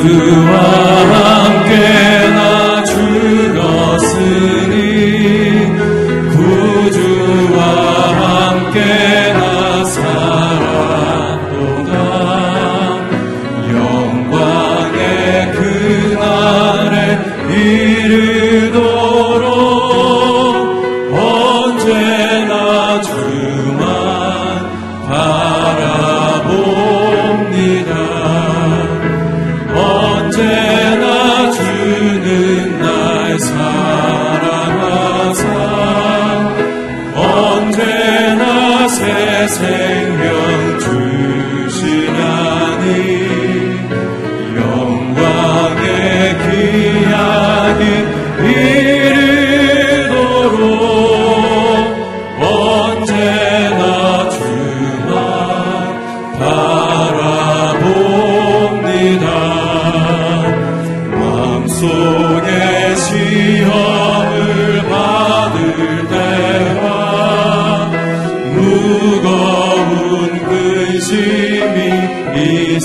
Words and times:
to 0.00 0.52
us. 0.54 0.91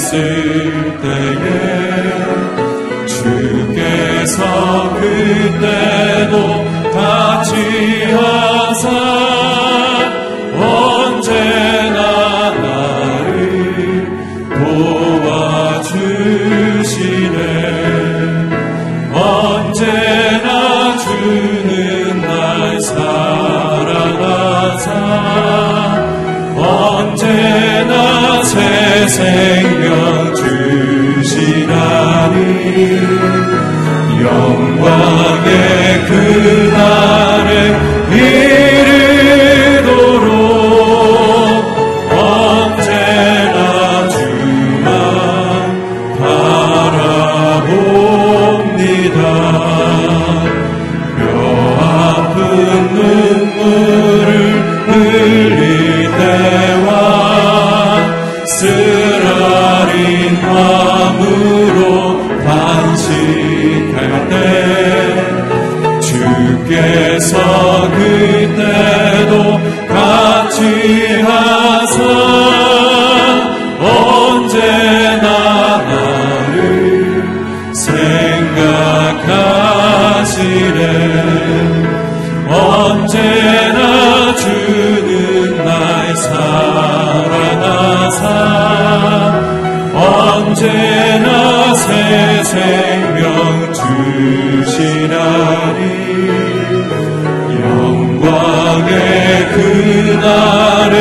있을 0.07 0.99
때에 1.01 2.27
주께서 3.07 4.41
그때도 4.95 6.56
언제나 90.67 91.73
새 91.75 92.43
생명 92.43 93.73
주시나니 94.65 95.81
영광의 97.61 99.47
그날에 99.53 100.95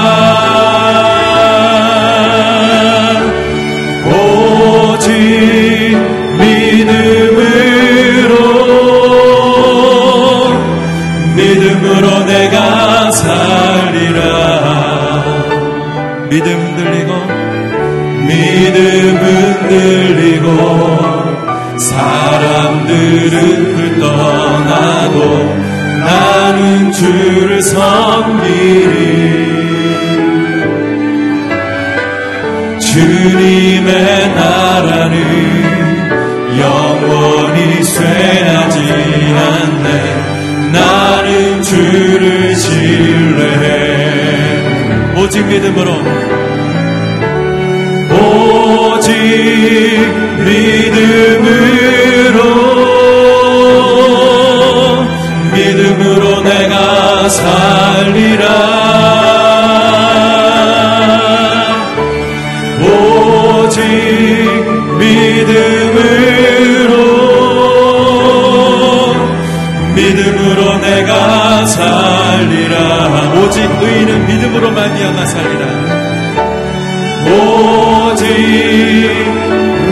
오직 45.35 45.45
믿음으로 45.47 45.91
오직 48.21 49.11
믿음으로 50.45 52.44
믿음으로 74.55 74.71
말미암아 74.71 75.25
살리라 75.25 75.65
오직 77.27 78.23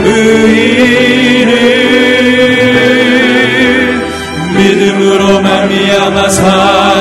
의인은 0.05 1.51
믿음으로 4.55 5.41
말미암아 5.41 6.29
살리라 6.29 6.92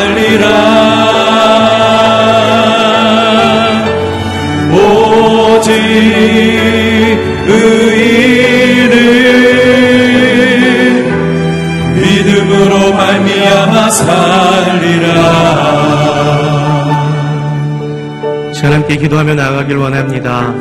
함께 18.83 18.97
기도하며 18.97 19.37
나아가길 19.37 19.77
원합니다. 19.77 20.53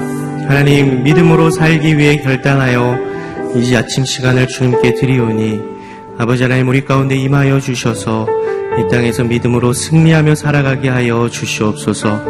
하나님 0.48 1.02
믿음으로 1.02 1.50
살기 1.50 1.98
위해 1.98 2.18
결단하여 2.18 2.96
이제 3.56 3.76
아침 3.76 4.06
시간을 4.06 4.48
주님께 4.48 4.94
드리오니 4.94 5.60
아버지 6.20 6.44
하나님 6.44 6.68
우리 6.68 6.86
가운데 6.86 7.16
임하여 7.16 7.60
주셔서 7.60 8.28
이 8.78 8.92
땅에서 8.92 9.24
믿음으로 9.24 9.74
승리하며 9.74 10.36
살아가게 10.36 10.90
하여 10.90 11.30
주시옵소서 11.30 12.24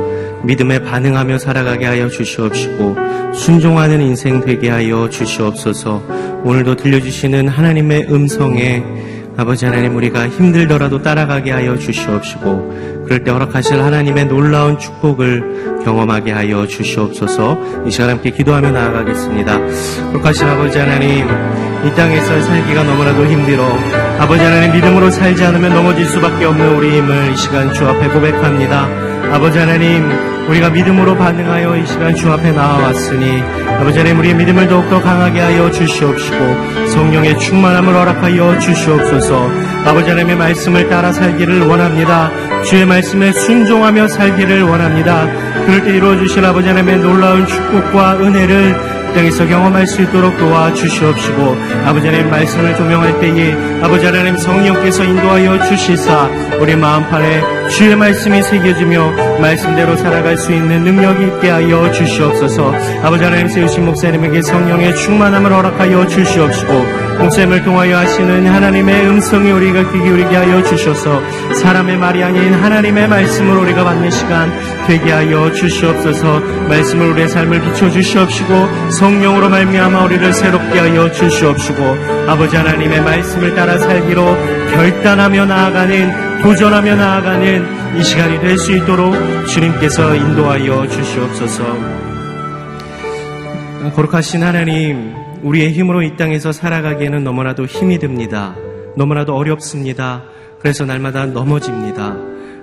믿음에 0.44 0.80
반응하며 0.80 1.38
살아가게 1.40 1.86
하여 1.86 2.08
주시옵시고 2.08 2.96
순종하는 3.34 4.02
인생 4.02 4.40
되게 4.40 4.70
하여 4.70 5.10
주시옵소서 5.10 6.02
오늘도 6.46 6.78
들려주시는 6.78 7.50
하나님의 7.50 8.08
음성에 8.10 8.82
아버지 9.36 9.66
하나님 9.66 9.96
우리가 9.98 10.30
힘들더라도 10.30 11.02
따라가게 11.02 11.52
하여 11.52 11.78
주시옵시고 11.78 13.01
그럴 13.06 13.24
때 13.24 13.32
허락하실 13.32 13.82
하나님의 13.82 14.26
놀라운 14.26 14.78
축복을 14.78 15.84
경험하게 15.84 16.32
하여 16.32 16.68
주시옵소서 16.68 17.86
이 17.86 17.92
시간 17.92 18.10
함께 18.10 18.30
기도하며 18.32 18.72
나아가겠습니다. 18.72 19.58
허락하신 20.14 20.48
아버지 20.48 20.78
하나님 20.78 21.28
이 21.86 21.96
땅에서 21.96 22.42
살기가 22.42 22.84
너무나도 22.84 23.26
힘들어 23.26 23.66
아버지 24.20 24.44
하나님 24.44 24.72
믿음으로 24.74 25.10
살지 25.10 25.44
않으면 25.44 25.74
넘어질 25.74 26.06
수밖에 26.06 26.46
없는 26.46 26.76
우리 26.76 26.98
힘을 26.98 27.34
이 27.34 27.38
시간 27.38 27.74
주 27.74 27.86
앞에 27.86 28.08
고백합니다. 28.10 29.11
아버지 29.32 29.58
하나님 29.58 30.12
우리가 30.50 30.70
믿음으로 30.70 31.16
반응하여 31.16 31.78
이 31.78 31.86
시간 31.86 32.14
주 32.14 32.30
앞에 32.32 32.52
나와왔으니 32.52 33.42
아버지 33.80 33.98
하나님 34.00 34.20
우리의 34.20 34.36
믿음을 34.36 34.68
더욱더 34.68 35.02
강하게 35.02 35.40
하여 35.40 35.72
주시옵시고 35.72 36.88
성령의 36.88 37.40
충만함을 37.40 37.94
허락하여 37.94 38.60
주시옵소서. 38.60 39.50
아버지 39.86 40.10
하나님의 40.10 40.36
말씀을 40.36 40.90
따라 40.90 41.14
살기를 41.14 41.66
원합니다. 41.66 42.30
주의 42.66 42.86
말씀에 42.86 43.32
순종하며 43.32 44.10
살기를 44.10 44.64
원합니다. 44.64 45.26
그럴 45.66 45.84
때 45.84 45.96
이루어주실 45.96 46.44
아버지 46.44 46.68
하나님의 46.68 46.98
놀라운 47.00 47.48
축복과 47.48 48.18
은혜를 48.18 49.01
땅에서 49.14 49.48
경험할 49.48 49.88
수 49.88 50.02
있도록 50.02 50.38
도와주시옵시고 50.38 51.58
아버지 51.86 52.08
하나님 52.08 52.30
말씀을 52.30 52.76
조명할 52.76 53.20
때에 53.20 53.54
아버지 53.82 54.06
하나님 54.06 54.38
성령께서 54.38 55.04
인도하여 55.04 55.64
주시사 55.66 56.30
우리 56.60 56.76
마음판에 56.76 57.70
주의 57.70 57.96
말씀이 57.96 58.42
새겨지며 58.42 59.40
말씀대로 59.40 59.96
살아갈 59.98 60.38
수 60.38 60.52
있는 60.54 60.84
능력이 60.84 61.26
있게 61.26 61.50
하여 61.50 61.92
주시옵소서. 61.92 62.74
아버지 63.04 63.24
하나님 63.24 63.48
세우신 63.48 63.86
목사님에게 63.86 64.42
성령의 64.42 64.96
충만함을 64.96 65.52
허락하여 65.52 66.08
주시옵시고 66.08 67.01
목사님을 67.22 67.64
통하여 67.64 67.98
하시는 67.98 68.48
하나님의 68.48 69.08
음성이 69.08 69.52
우리가 69.52 69.92
귀 69.92 70.02
기울이게 70.02 70.36
하여 70.36 70.64
주셔서 70.64 71.22
사람의 71.54 71.98
말이 71.98 72.24
아닌 72.24 72.54
하나님의 72.54 73.08
말씀을 73.08 73.58
우리가 73.58 73.84
받는 73.84 74.10
시간 74.10 74.52
되게 74.88 75.12
하여 75.12 75.52
주시옵소서 75.52 76.40
말씀을 76.68 77.12
우리의 77.12 77.30
삶을 77.30 77.62
비춰 77.62 77.90
주시옵시고 77.90 78.92
성령으로 78.92 79.50
말미암아 79.50 80.04
우리를 80.06 80.34
새롭게 80.34 80.80
하여 80.80 81.12
주시옵시고 81.12 81.84
아버지 82.28 82.58
하나님의 82.58 83.02
말씀을 83.02 83.56
따라 83.56 83.78
살기로 83.78 84.24
결단하며 84.74 85.46
나아가는 85.46 86.42
도전하며 86.42 86.96
나아가는 86.96 87.98
이 87.98 88.04
시간이 88.04 88.40
될 88.40 88.58
수 88.58 88.72
있도록 88.72 89.16
주님께서 89.48 90.16
인도하여 90.16 90.88
주시옵소서. 90.88 91.64
거룩하신 93.96 94.44
하나님, 94.44 95.21
우리의 95.44 95.72
힘으로 95.72 96.02
이 96.02 96.16
땅에서 96.16 96.52
살아가기에는 96.52 97.24
너무나도 97.24 97.66
힘이 97.66 98.00
듭니다. 98.00 98.56
너무나도 98.96 99.36
어렵습니다. 99.36 100.24
그래서 100.60 100.86
날마다 100.86 101.26
넘어집니다. 101.26 102.16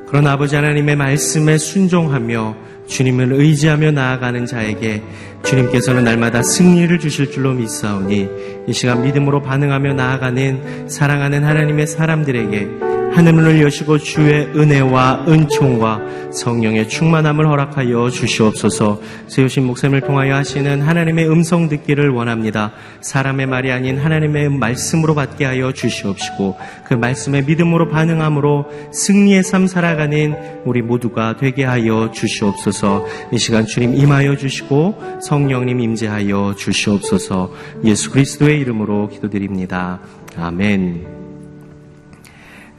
그러나 0.07 0.33
아버지 0.33 0.57
하나님의 0.57 0.97
말씀에 0.97 1.59
순종하며 1.59 2.57
주님을 2.87 3.33
의지하며 3.35 3.91
나아가는 3.91 4.47
자에게 4.47 5.03
주님께서는 5.45 6.05
날마다 6.05 6.43
승리를 6.43 6.99
주실 6.99 7.31
줄로 7.31 7.53
믿사오니 7.53 8.29
이 8.67 8.73
시간 8.73 9.03
믿음으로 9.03 9.43
반응하며 9.43 9.95
나아가는 9.95 10.89
사랑하는 10.89 11.45
하나님의 11.45 11.87
사람들에게 11.87 12.88
하늘을 13.13 13.63
여시고 13.63 13.99
주의 13.99 14.47
은혜와 14.55 15.25
은총과 15.29 16.31
성령의 16.33 16.89
충만함을 16.89 17.47
허락하여 17.49 18.11
주시옵소서 18.11 19.01
세우신 19.27 19.65
목숨을 19.65 20.03
통하여 20.03 20.35
하시는 20.37 20.83
하나님의 20.83 21.29
음성 21.29 21.69
듣기를 21.69 22.11
원합니다. 22.11 22.73
사람의 23.01 23.47
말이 23.47 23.73
아닌 23.73 23.99
하나님의 23.99 24.51
말씀으로 24.51 25.15
받게 25.15 25.45
하여 25.45 25.73
주시옵시고 25.73 26.57
그 26.87 26.95
말씀의 26.95 27.45
믿음으로 27.45 27.89
반응함으로 27.89 28.67
승리의 28.93 29.43
삶 29.43 29.67
살아가는 29.67 30.63
우리 30.65 30.83
모두가 30.83 31.37
되게 31.37 31.65
하여 31.65 32.11
주시옵소서 32.13 33.07
이 33.33 33.39
시간 33.39 33.67
주님 33.67 33.95
임하여 33.95 34.37
주시고 34.37 35.21
성령님 35.23 35.81
임재하여 35.81 36.55
주시옵소서 36.57 37.53
예수 37.85 38.11
그리스도의 38.11 38.61
이름으로 38.61 39.09
기도드립니다. 39.09 40.01
아멘. 40.37 41.18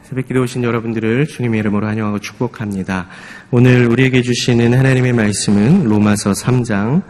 새벽기도 0.10 0.42
오신 0.42 0.64
여러분들을 0.64 1.28
주님의 1.28 1.60
이름으로 1.60 1.86
환영하고 1.86 2.18
축복합니다. 2.18 3.06
오늘 3.52 3.86
우리에게 3.86 4.24
주시는 4.24 4.74
하나님의 4.74 5.14
말씀은 5.14 5.84
로마서 5.84 6.32
3장 6.32 7.04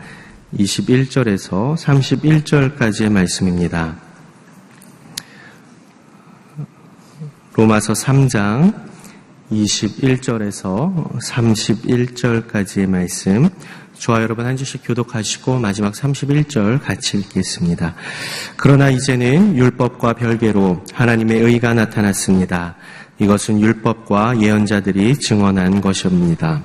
21절에서 0.57 1.77
31절까지의 1.77 3.09
말씀입니다. 3.09 3.95
로마서 7.55 7.93
3장 7.93 8.73
21절에서 9.49 11.21
31절까지의 11.21 12.85
말씀 12.85 13.47
저와 13.99 14.21
여러분 14.21 14.45
한 14.45 14.55
주씩 14.55 14.81
교독하시고 14.85 15.59
마지막 15.59 15.93
31절 15.93 16.81
같이 16.81 17.17
읽겠습니다. 17.17 17.95
그러나 18.55 18.89
이제는 18.89 19.57
율법과 19.57 20.13
별개로 20.13 20.83
하나님의 20.93 21.41
의가 21.41 21.73
나타났습니다. 21.73 22.77
이것은 23.19 23.59
율법과 23.59 24.39
예언자들이 24.39 25.17
증언한 25.17 25.81
것입니다. 25.81 26.63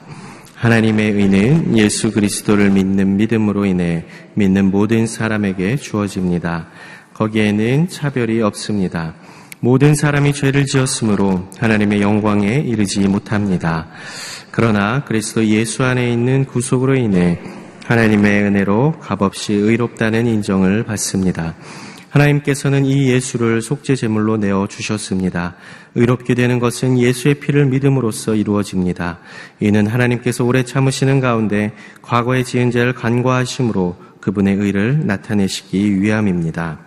하나님의 0.54 1.10
의는 1.10 1.76
예수 1.76 2.12
그리스도를 2.12 2.70
믿는 2.70 3.16
믿음으로 3.16 3.64
인해 3.64 4.06
믿는 4.34 4.70
모든 4.70 5.08
사람에게 5.08 5.76
주어집니다. 5.76 6.68
거기에는 7.14 7.88
차별이 7.88 8.40
없습니다. 8.42 9.14
모든 9.58 9.94
사람이 9.94 10.34
죄를 10.34 10.66
지었으므로 10.66 11.48
하나님의 11.58 12.00
영광에 12.00 12.58
이르지 12.58 13.00
못합니다. 13.08 13.88
그러나 14.56 15.02
그리스도 15.04 15.44
예수 15.46 15.82
안에 15.82 16.12
있는 16.12 16.44
구속으로 16.44 16.94
인해 16.94 17.40
하나님의 17.86 18.44
은혜로 18.44 19.00
값없이 19.00 19.52
의롭다는 19.52 20.28
인정을 20.28 20.84
받습니다. 20.84 21.56
하나님께서는 22.10 22.84
이 22.84 23.08
예수를 23.10 23.62
속죄 23.62 23.96
제물로 23.96 24.36
내어 24.36 24.68
주셨습니다. 24.68 25.56
의롭게 25.96 26.36
되는 26.36 26.60
것은 26.60 27.00
예수의 27.00 27.40
피를 27.40 27.66
믿음으로써 27.66 28.36
이루어집니다. 28.36 29.18
이는 29.58 29.88
하나님께서 29.88 30.44
오래 30.44 30.62
참으시는 30.62 31.18
가운데 31.18 31.72
과거에 32.00 32.44
지은 32.44 32.70
죄를 32.70 32.94
간과하심으로 32.94 33.96
그분의 34.20 34.54
의를 34.54 35.04
나타내시기 35.04 36.00
위함입니다. 36.00 36.78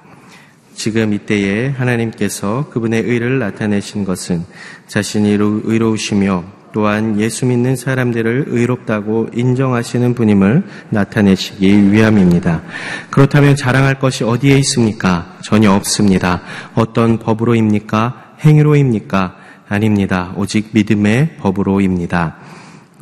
지금 0.74 1.12
이때에 1.12 1.68
하나님께서 1.68 2.70
그분의 2.70 3.02
의를 3.02 3.40
나타내신 3.40 4.06
것은 4.06 4.46
자신이 4.88 5.32
의로우시며 5.32 6.57
또한 6.74 7.20
예수 7.20 7.46
믿는 7.46 7.76
사람들을 7.76 8.46
의롭다고 8.48 9.30
인정하시는 9.34 10.14
분임을 10.14 10.64
나타내시기 10.90 11.92
위함입니다. 11.92 12.62
그렇다면 13.10 13.56
자랑할 13.56 14.00
것이 14.00 14.24
어디에 14.24 14.58
있습니까? 14.60 15.38
전혀 15.42 15.72
없습니다. 15.72 16.42
어떤 16.76 17.20
법으로입니까? 17.20 18.36
행위로입니까? 18.42 19.36
아닙니다. 19.70 20.34
오직 20.36 20.70
믿음의 20.74 21.38
법으로입니다. 21.38 22.38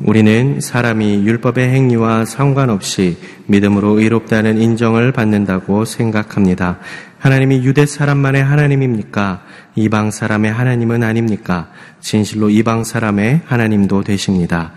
우리는 0.00 0.60
사람이 0.60 1.26
율법의 1.26 1.68
행위와 1.68 2.26
상관없이 2.26 3.16
믿음으로 3.46 3.98
의롭다는 3.98 4.60
인정을 4.60 5.12
받는다고 5.12 5.86
생각합니다. 5.86 6.78
하나님이 7.18 7.64
유대 7.64 7.86
사람만의 7.86 8.44
하나님입니까? 8.44 9.42
이방 9.74 10.10
사람의 10.10 10.52
하나님은 10.52 11.02
아닙니까? 11.02 11.70
진실로 12.00 12.50
이방 12.50 12.84
사람의 12.84 13.40
하나님도 13.46 14.02
되십니다. 14.02 14.72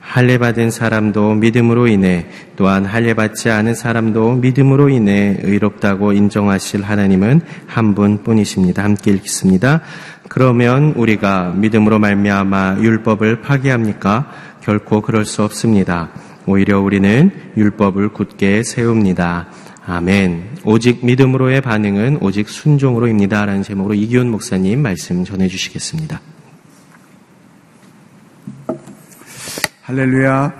할례 0.00 0.36
받은 0.36 0.70
사람도 0.70 1.34
믿음으로 1.34 1.86
인해 1.86 2.26
또한 2.56 2.84
할례 2.84 3.14
받지 3.14 3.50
않은 3.50 3.74
사람도 3.74 4.36
믿음으로 4.36 4.88
인해 4.88 5.38
의롭다고 5.42 6.12
인정하실 6.12 6.82
하나님은 6.82 7.40
한 7.66 7.94
분뿐이십니다. 7.94 8.82
함께 8.82 9.12
읽겠습니다. 9.12 9.80
그러면 10.28 10.94
우리가 10.96 11.52
믿음으로 11.56 11.98
말미암아 11.98 12.78
율법을 12.80 13.42
파기합니까? 13.42 14.30
결코 14.62 15.00
그럴 15.00 15.24
수 15.24 15.42
없습니다. 15.42 16.10
오히려 16.46 16.80
우리는 16.80 17.30
율법을 17.56 18.10
굳게 18.10 18.62
세웁니다. 18.62 19.48
아멘. 19.84 20.58
오직 20.64 21.04
믿음으로의 21.04 21.60
반응은 21.60 22.18
오직 22.20 22.48
순종으로입니다. 22.48 23.44
라는 23.44 23.62
제목으로 23.62 23.94
이기훈 23.94 24.30
목사님 24.30 24.80
말씀 24.80 25.24
전해주시겠습니다. 25.24 26.20
할렐루야. 29.82 30.52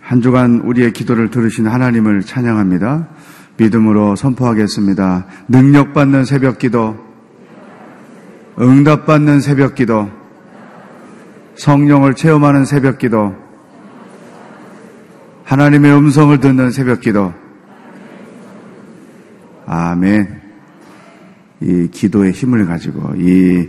한 0.00 0.22
주간 0.22 0.60
우리의 0.60 0.92
기도를 0.92 1.30
들으신 1.30 1.66
하나님을 1.66 2.22
찬양합니다. 2.22 3.08
믿음으로 3.58 4.16
선포하겠습니다. 4.16 5.26
능력받는 5.48 6.24
새벽 6.24 6.58
기도, 6.58 6.96
응답받는 8.58 9.40
새벽 9.40 9.74
기도, 9.74 10.10
성령을 11.56 12.14
체험하는 12.14 12.64
새벽 12.64 12.98
기도, 12.98 13.34
하나님의 15.44 15.96
음성을 15.96 16.38
듣는 16.40 16.70
새벽 16.70 17.00
기도, 17.00 17.32
아멘. 19.66 20.42
이 21.60 21.88
기도의 21.90 22.32
힘을 22.32 22.66
가지고 22.66 23.14
이 23.16 23.68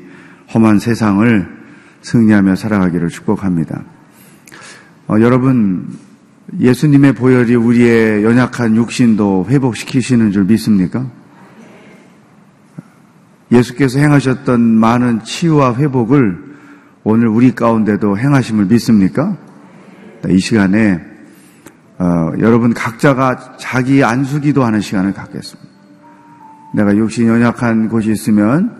험한 0.53 0.79
세상을 0.79 1.57
승리하며 2.01 2.55
살아가기를 2.55 3.09
축복합니다. 3.09 3.83
어, 5.07 5.15
여러분, 5.21 5.87
예수님의 6.59 7.13
보혈이 7.13 7.55
우리의 7.55 8.23
연약한 8.23 8.75
육신도 8.75 9.47
회복시키시는 9.49 10.31
줄 10.31 10.43
믿습니까? 10.45 11.09
예수께서 13.51 13.99
행하셨던 13.99 14.61
많은 14.61 15.23
치유와 15.23 15.75
회복을 15.75 16.46
오늘 17.03 17.27
우리 17.27 17.53
가운데도 17.53 18.17
행하심을 18.17 18.65
믿습니까? 18.65 19.37
이 20.29 20.39
시간에 20.39 20.99
어, 21.99 22.31
여러분 22.39 22.73
각자가 22.73 23.57
자기 23.57 24.03
안수기도 24.03 24.63
하는 24.63 24.81
시간을 24.81 25.13
갖겠습니다. 25.13 25.69
내가 26.75 26.95
육신이 26.95 27.27
연약한 27.27 27.89
곳이 27.89 28.11
있으면 28.11 28.75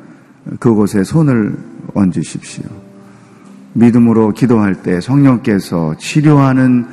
그곳에 0.60 1.04
손을 1.04 1.58
얹으십시오. 1.94 2.66
믿음으로 3.74 4.34
기도할 4.34 4.82
때 4.82 5.02
성령께서 5.02 5.96
치료하는 5.98 6.86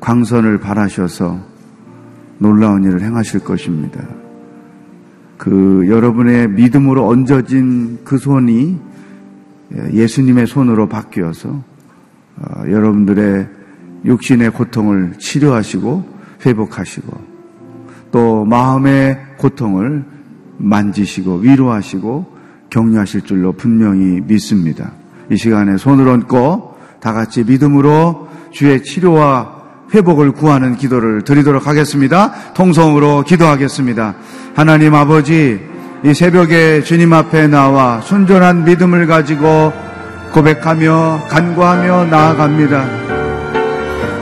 광선을 0.00 0.58
바라셔서 0.58 1.38
놀라운 2.38 2.84
일을 2.84 3.02
행하실 3.02 3.40
것입니다. 3.40 4.00
그 5.36 5.84
여러분의 5.88 6.48
믿음으로 6.48 7.06
얹어진 7.08 8.00
그 8.04 8.18
손이 8.18 8.78
예수님의 9.92 10.46
손으로 10.46 10.88
바뀌어서 10.88 11.48
어, 11.48 12.62
여러분들의 12.68 13.48
육신의 14.04 14.50
고통을 14.52 15.14
치료하시고 15.18 16.20
회복하시고 16.46 17.30
또 18.10 18.44
마음의 18.44 19.18
고통을 19.36 20.04
만지시고 20.56 21.36
위로하시고 21.36 22.38
격려하실 22.70 23.22
줄로 23.22 23.52
분명히 23.52 24.20
믿습니다. 24.22 24.92
이 25.30 25.36
시간에 25.36 25.76
손을 25.76 26.08
얹고 26.08 26.76
다 27.00 27.12
같이 27.12 27.44
믿음으로 27.44 28.28
주의 28.52 28.82
치료와 28.82 29.60
회복을 29.92 30.32
구하는 30.32 30.76
기도를 30.76 31.22
드리도록 31.22 31.66
하겠습니다. 31.66 32.52
통성으로 32.54 33.24
기도하겠습니다. 33.24 34.14
하나님 34.54 34.94
아버지, 34.94 35.60
이 36.02 36.14
새벽에 36.14 36.82
주님 36.82 37.12
앞에 37.12 37.46
나와 37.46 38.00
순전한 38.00 38.64
믿음을 38.64 39.06
가지고 39.06 39.70
고백하며 40.32 41.26
간구하며 41.28 42.06
나아갑니다. 42.06 42.86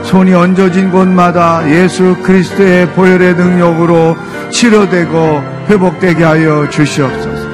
손이 0.03 0.33
얹어진 0.33 0.91
곳마다 0.91 1.61
예수 1.69 2.17
그리스도의 2.21 2.89
보혈의 2.89 3.35
능력으로 3.35 4.17
치료되고 4.51 5.43
회복되게 5.69 6.21
하여 6.21 6.69
주시옵소서. 6.69 7.47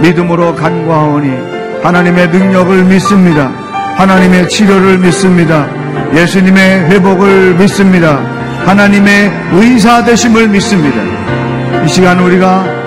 믿음으로 0.00 0.54
간과하오니 0.54 1.82
하나님의 1.82 2.28
능력을 2.28 2.84
믿습니다. 2.84 3.48
하나님의 3.96 4.48
치료를 4.48 4.96
믿습니다. 4.98 5.68
예수님의 6.14 6.86
회복을 6.86 7.56
믿습니다. 7.56 8.20
하나님의 8.64 9.30
의사 9.52 10.02
되심을 10.02 10.48
믿습니다. 10.48 11.84
이 11.84 11.88
시간 11.88 12.20
우리가 12.20 12.79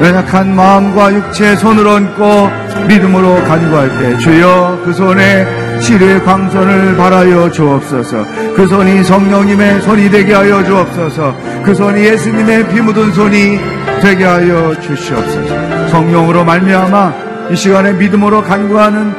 연약한 0.00 0.54
마음과 0.54 1.12
육체의 1.14 1.56
손을 1.56 1.86
얹고 1.86 2.50
믿음으로 2.86 3.34
간구할 3.44 3.88
때 3.98 4.16
주여 4.18 4.82
그 4.84 4.92
손에 4.92 5.80
치료의 5.80 6.24
광선을 6.24 6.96
발하여 6.96 7.50
주옵소서 7.50 8.24
그 8.54 8.66
손이 8.66 9.04
성령님의 9.04 9.82
손이 9.82 10.10
되게 10.10 10.34
하여 10.34 10.64
주옵소서 10.64 11.34
그 11.64 11.74
손이 11.74 12.04
예수님의 12.04 12.68
피 12.68 12.80
묻은 12.80 13.12
손이 13.12 13.58
되게 14.00 14.24
하여 14.24 14.78
주시옵소서. 14.80 15.88
성령으로 15.88 16.44
말미암아 16.44 17.50
이 17.50 17.56
시간에 17.56 17.92
믿음으로 17.92 18.42
간구하는 18.42 19.12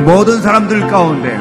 모든 0.04 0.40
사람들 0.40 0.86
가운데 0.88 1.34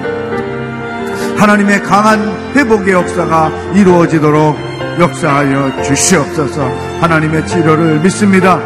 하나님의 1.38 1.84
강한 1.84 2.54
회복의 2.56 2.94
역사가 2.94 3.51
이루어지도록 3.74 4.58
역사하여 5.00 5.84
주시옵소서. 5.84 6.85
하나님의 7.02 7.48
치료를 7.48 8.00
믿습니다. 8.02 8.60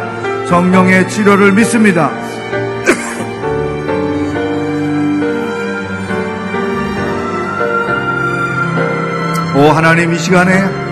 성령의 0.46 1.08
치료를 1.08 1.52
믿습니다. 1.52 2.10
오 9.56 9.60
하나님 9.70 10.12
이 10.12 10.18
시간에 10.18 10.90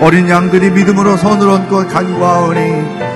어린 0.00 0.28
양들이 0.28 0.70
믿음으로 0.70 1.16
손을 1.16 1.48
얹고 1.48 1.88
간과하오니 1.88 2.60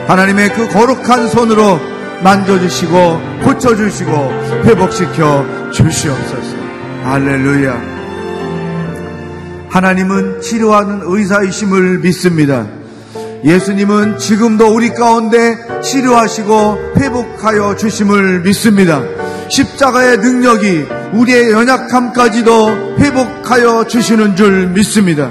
하나님의 0.08 0.52
그 0.54 0.68
거룩한 0.68 1.28
손으로 1.28 1.78
만져주시고 2.22 3.20
고쳐주시고 3.44 4.12
회복시켜 4.64 5.70
주시옵소서 5.70 6.56
할렐루야 7.04 8.00
하나님은 9.70 10.40
치료하는 10.40 11.02
의사이심을 11.04 11.98
믿습니다 11.98 12.66
예수님은 13.44 14.18
지금도 14.18 14.74
우리 14.74 14.90
가운데 14.90 15.56
치료하시고 15.82 16.94
회복하여 16.98 17.74
주심을 17.76 18.40
믿습니다 18.40 19.02
십자가의 19.48 20.18
능력이 20.18 20.86
우리의 21.12 21.50
연약함까지도 21.50 22.96
회복하여 22.98 23.84
주시는 23.84 24.36
줄 24.36 24.68
믿습니다. 24.68 25.30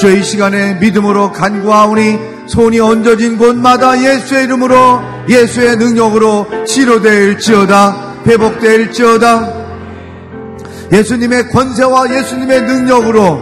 저희 0.00 0.24
시간에 0.24 0.74
믿음으로 0.74 1.30
간구하오니 1.30 2.18
손이 2.48 2.80
얹어진 2.80 3.38
곳마다 3.38 3.96
예수의 4.02 4.44
이름으로 4.44 5.00
예수의 5.28 5.76
능력으로 5.76 6.46
치료될지어다 6.66 8.14
회복될지어다 8.26 9.64
예수님의 10.92 11.48
권세와 11.50 12.12
예수님의 12.12 12.62
능력으로 12.62 13.40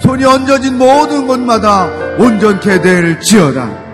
손이 0.00 0.24
얹어진 0.24 0.76
모든 0.76 1.26
곳마다 1.26 1.88
온전케 2.18 2.80
될지어다 2.80 3.84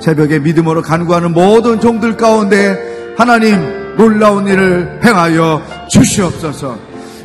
새벽에 0.00 0.38
믿음으로 0.38 0.82
간구하는 0.82 1.32
모든 1.32 1.80
종들 1.80 2.16
가운데 2.16 3.14
하나님 3.16 3.80
놀라운 3.96 4.46
일을 4.46 5.00
행하여 5.04 5.62
주시옵소서. 5.88 6.78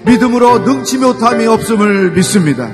믿음으로 0.05 0.59
능치 0.59 0.97
못함이 0.97 1.47
없음을 1.47 2.11
믿습니다. 2.11 2.69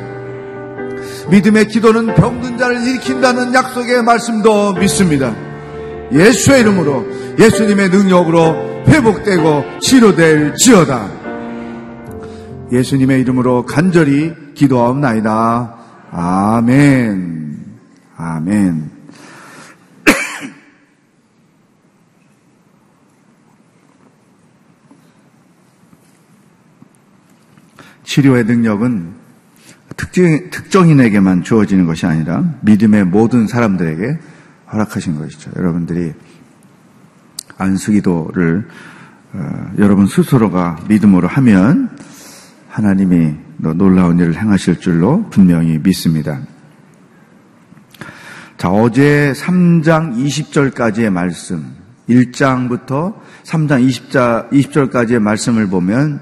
믿음의 1.30 1.68
기도는 1.68 2.16
병든 2.16 2.58
자를 2.58 2.82
일으킨다는 2.82 3.54
약속의 3.54 4.04
말씀도 4.04 4.74
믿습니다. 4.74 5.34
예수의 6.12 6.62
이름으로 6.62 7.06
예수님의 7.40 7.90
능력으로 7.90 8.84
회복되고 8.88 9.64
치료될 9.80 10.56
지어다. 10.56 11.08
예수님의 12.72 13.22
이름으로 13.22 13.66
간절히 13.66 14.34
기도하옵나이다. 14.56 15.81
아멘. 16.12 17.58
아멘. 18.18 18.92
치료의 28.04 28.44
능력은 28.44 29.14
특정, 29.96 30.50
특정 30.50 30.90
인에게만 30.90 31.44
주어지는 31.44 31.86
것이 31.86 32.06
아니라 32.06 32.44
믿음의 32.62 33.06
모든 33.06 33.48
사람들에게 33.48 34.20
허락하신 34.74 35.18
것이죠. 35.18 35.52
여러분들이 35.56 36.14
안수기도를 37.58 38.68
어, 39.34 39.72
여러분 39.78 40.08
스스로가 40.08 40.78
믿음으로 40.90 41.30
하면 41.30 41.90
하나님이 42.72 43.36
놀라운 43.58 44.18
일을 44.18 44.42
행하실 44.42 44.80
줄로 44.80 45.26
분명히 45.30 45.78
믿습니다. 45.78 46.40
자, 48.58 48.70
어제 48.70 49.34
3장 49.36 50.16
20절까지의 50.16 51.10
말씀, 51.10 51.66
1장부터 52.08 53.16
3장 53.44 53.86
20자, 53.86 54.50
20절까지의 54.52 55.20
말씀을 55.20 55.68
보면 55.68 56.22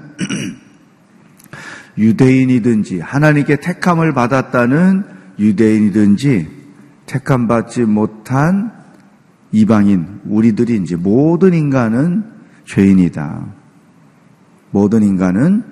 유대인이든지 1.96 2.98
하나님께 2.98 3.56
택함을 3.56 4.12
받았다는 4.12 5.04
유대인이든지 5.38 6.48
택함 7.06 7.46
받지 7.46 7.82
못한 7.82 8.72
이방인 9.52 10.20
우리들인지 10.24 10.96
모든 10.96 11.54
인간은 11.54 12.24
죄인이다. 12.64 13.46
모든 14.72 15.02
인간은 15.04 15.69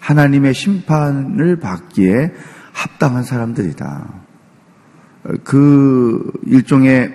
하나님의 0.00 0.54
심판을 0.54 1.56
받기에 1.60 2.32
합당한 2.72 3.22
사람들이다. 3.22 4.08
그 5.44 6.32
일종의 6.46 7.12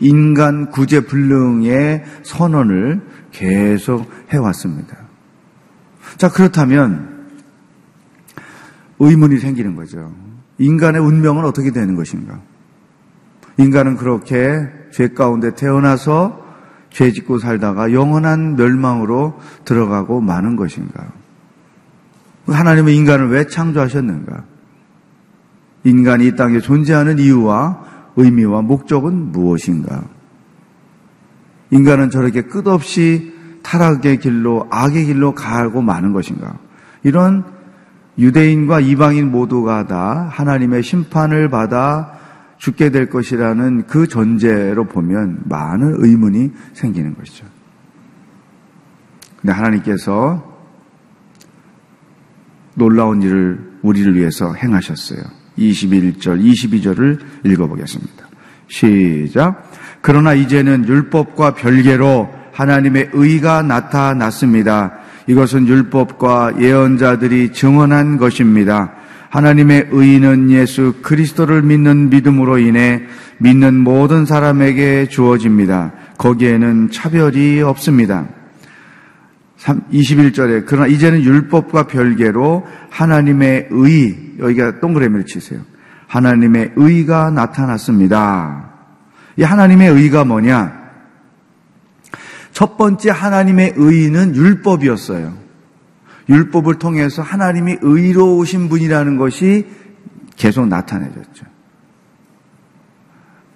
인간 0.00 0.70
구제 0.70 1.00
불능의 1.00 2.04
선언을 2.22 3.02
계속 3.30 4.10
해왔습니다. 4.32 4.96
자, 6.16 6.28
그렇다면 6.28 7.28
의문이 8.98 9.38
생기는 9.38 9.76
거죠. 9.76 10.12
인간의 10.58 11.00
운명은 11.00 11.44
어떻게 11.44 11.70
되는 11.70 11.94
것인가? 11.94 12.40
인간은 13.56 13.96
그렇게 13.96 14.68
죄 14.92 15.08
가운데 15.08 15.54
태어나서 15.54 16.44
죄 16.90 17.12
짓고 17.12 17.38
살다가 17.38 17.92
영원한 17.92 18.56
멸망으로 18.56 19.38
들어가고 19.64 20.20
마는 20.20 20.56
것인가? 20.56 21.12
하나님은 22.54 22.92
인간을 22.92 23.30
왜 23.30 23.46
창조하셨는가? 23.46 24.44
인간이 25.84 26.26
이 26.26 26.36
땅에 26.36 26.60
존재하는 26.60 27.18
이유와 27.18 27.84
의미와 28.16 28.62
목적은 28.62 29.32
무엇인가? 29.32 30.02
인간은 31.70 32.10
저렇게 32.10 32.42
끝없이 32.42 33.32
타락의 33.62 34.18
길로, 34.18 34.66
악의 34.70 35.06
길로 35.06 35.34
가고 35.34 35.82
마는 35.82 36.12
것인가? 36.12 36.58
이런 37.02 37.44
유대인과 38.18 38.80
이방인 38.80 39.30
모두가 39.30 39.86
다 39.86 40.28
하나님의 40.30 40.82
심판을 40.82 41.48
받아 41.48 42.18
죽게 42.58 42.90
될 42.90 43.08
것이라는 43.08 43.86
그 43.86 44.06
전제로 44.06 44.84
보면 44.84 45.44
많은 45.44 45.96
의문이 45.98 46.50
생기는 46.74 47.16
것이죠. 47.16 47.46
근데 49.40 49.52
하나님께서 49.52 50.49
놀라운 52.80 53.22
일을 53.22 53.60
우리를 53.82 54.16
위해서 54.16 54.54
행하셨어요. 54.54 55.20
21절, 55.58 56.42
22절을 56.42 57.18
읽어보겠습니다. 57.44 58.26
시작. 58.68 59.70
그러나 60.00 60.32
이제는 60.32 60.88
율법과 60.88 61.54
별개로 61.54 62.30
하나님의 62.52 63.10
의가 63.12 63.62
나타났습니다. 63.62 64.94
이것은 65.26 65.68
율법과 65.68 66.54
예언자들이 66.58 67.52
증언한 67.52 68.16
것입니다. 68.16 68.94
하나님의 69.28 69.88
의는 69.90 70.50
예수 70.50 70.94
그리스도를 71.02 71.62
믿는 71.62 72.08
믿음으로 72.08 72.58
인해 72.58 73.02
믿는 73.38 73.78
모든 73.78 74.24
사람에게 74.24 75.06
주어집니다. 75.08 75.92
거기에는 76.16 76.90
차별이 76.90 77.60
없습니다. 77.60 78.26
21절에 79.64 80.64
그러나 80.66 80.86
이제는 80.86 81.22
율법과 81.22 81.86
별개로 81.86 82.66
하나님의 82.90 83.68
의 83.70 84.32
여기가 84.38 84.80
동그라미를 84.80 85.26
치세요. 85.26 85.60
하나님의 86.06 86.72
의가 86.76 87.30
나타났습니다. 87.30 88.70
이 89.36 89.42
하나님의 89.42 89.90
의가 89.90 90.24
뭐냐? 90.24 90.80
첫 92.52 92.76
번째 92.76 93.10
하나님의 93.10 93.74
의는 93.76 94.34
율법이었어요. 94.34 95.34
율법을 96.28 96.78
통해서 96.78 97.22
하나님이 97.22 97.78
의로우신 97.80 98.68
분이라는 98.68 99.16
것이 99.16 99.66
계속 100.36 100.66
나타내졌죠. 100.66 101.46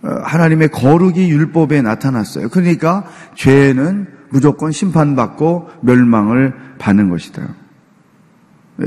어, 0.03 0.09
하나님의 0.25 0.69
거룩이 0.69 1.31
율법에 1.31 1.83
나타났어요. 1.83 2.51
그러니까 2.51 3.05
죄는 3.35 4.14
무조건 4.35 4.71
심판받고 4.71 5.71
멸망을 5.81 6.55
받는 6.79 7.09
것이다. 7.09 7.55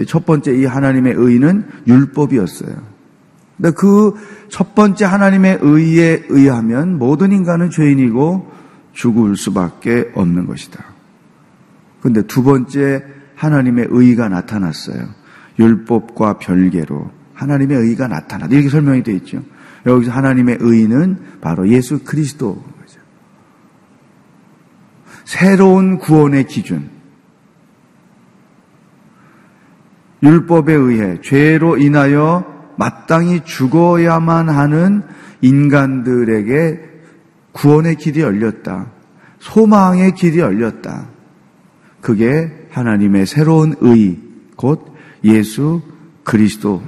첫 0.06 0.26
번째 0.26 0.54
이 0.56 0.66
하나님의 0.66 1.14
의는 1.16 1.66
율법이었어요. 1.88 2.76
근데 3.58 3.72
그 3.72 4.14
첫 4.50 4.76
번째 4.76 5.06
하나님의 5.06 5.60
의에 5.62 6.24
의하면 6.30 6.98
모든 6.98 7.32
인간은 7.32 7.70
죄인이고 7.70 8.52
죽을 8.94 9.36
수밖에 9.36 10.12
없는 10.16 10.48
것이다. 10.48 10.84
근데 12.02 12.22
두 12.24 12.44
번째 12.44 13.04
하나님의 13.36 13.88
의가 13.90 14.30
나타났어요. 14.30 15.08
율법과 15.60 16.40
별개로 16.40 17.12
하나님의 17.34 17.78
의가 17.78 18.08
나타났다. 18.08 18.54
이렇게 18.54 18.70
설명이 18.70 19.04
되어 19.04 19.16
있죠. 19.16 19.44
여기서 19.86 20.12
하나님의 20.12 20.58
의는 20.60 21.18
바로 21.42 21.68
예수 21.70 22.00
그리스도 22.04 22.64
새로운 25.28 25.98
구원의 25.98 26.48
기준. 26.48 26.90
율법에 30.24 30.74
의해 30.74 31.20
죄로 31.22 31.78
인하여 31.78 32.46
마땅히 32.78 33.42
죽어야만 33.44 34.48
하는 34.48 35.04
인간들에게 35.42 36.80
구원의 37.52 37.96
길이 37.96 38.22
열렸다. 38.22 38.88
소망의 39.40 40.16
길이 40.16 40.40
열렸다. 40.40 41.10
그게 42.00 42.50
하나님의 42.72 43.26
새로운 43.26 43.76
의, 43.82 44.20
곧 44.56 44.94
예수 45.26 45.82
그리스도. 46.24 46.82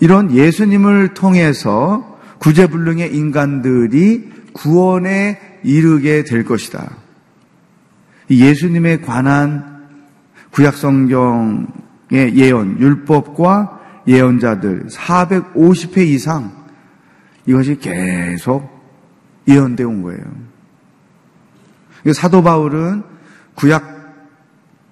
이런 0.00 0.32
예수님을 0.32 1.12
통해서 1.12 2.18
구제불능의 2.38 3.14
인간들이 3.14 4.39
구원에 4.52 5.38
이르게 5.62 6.24
될 6.24 6.44
것이다. 6.44 6.96
예수님에 8.30 9.00
관한 9.00 9.88
구약성경의 10.52 11.66
예언, 12.34 12.78
율법과 12.80 13.80
예언자들 14.06 14.86
450회 14.88 16.06
이상 16.06 16.52
이것이 17.46 17.78
계속 17.78 18.68
예언되어 19.48 19.88
온 19.88 20.02
거예요. 20.02 20.22
사도 22.14 22.42
바울은 22.42 23.02
구약 23.54 24.00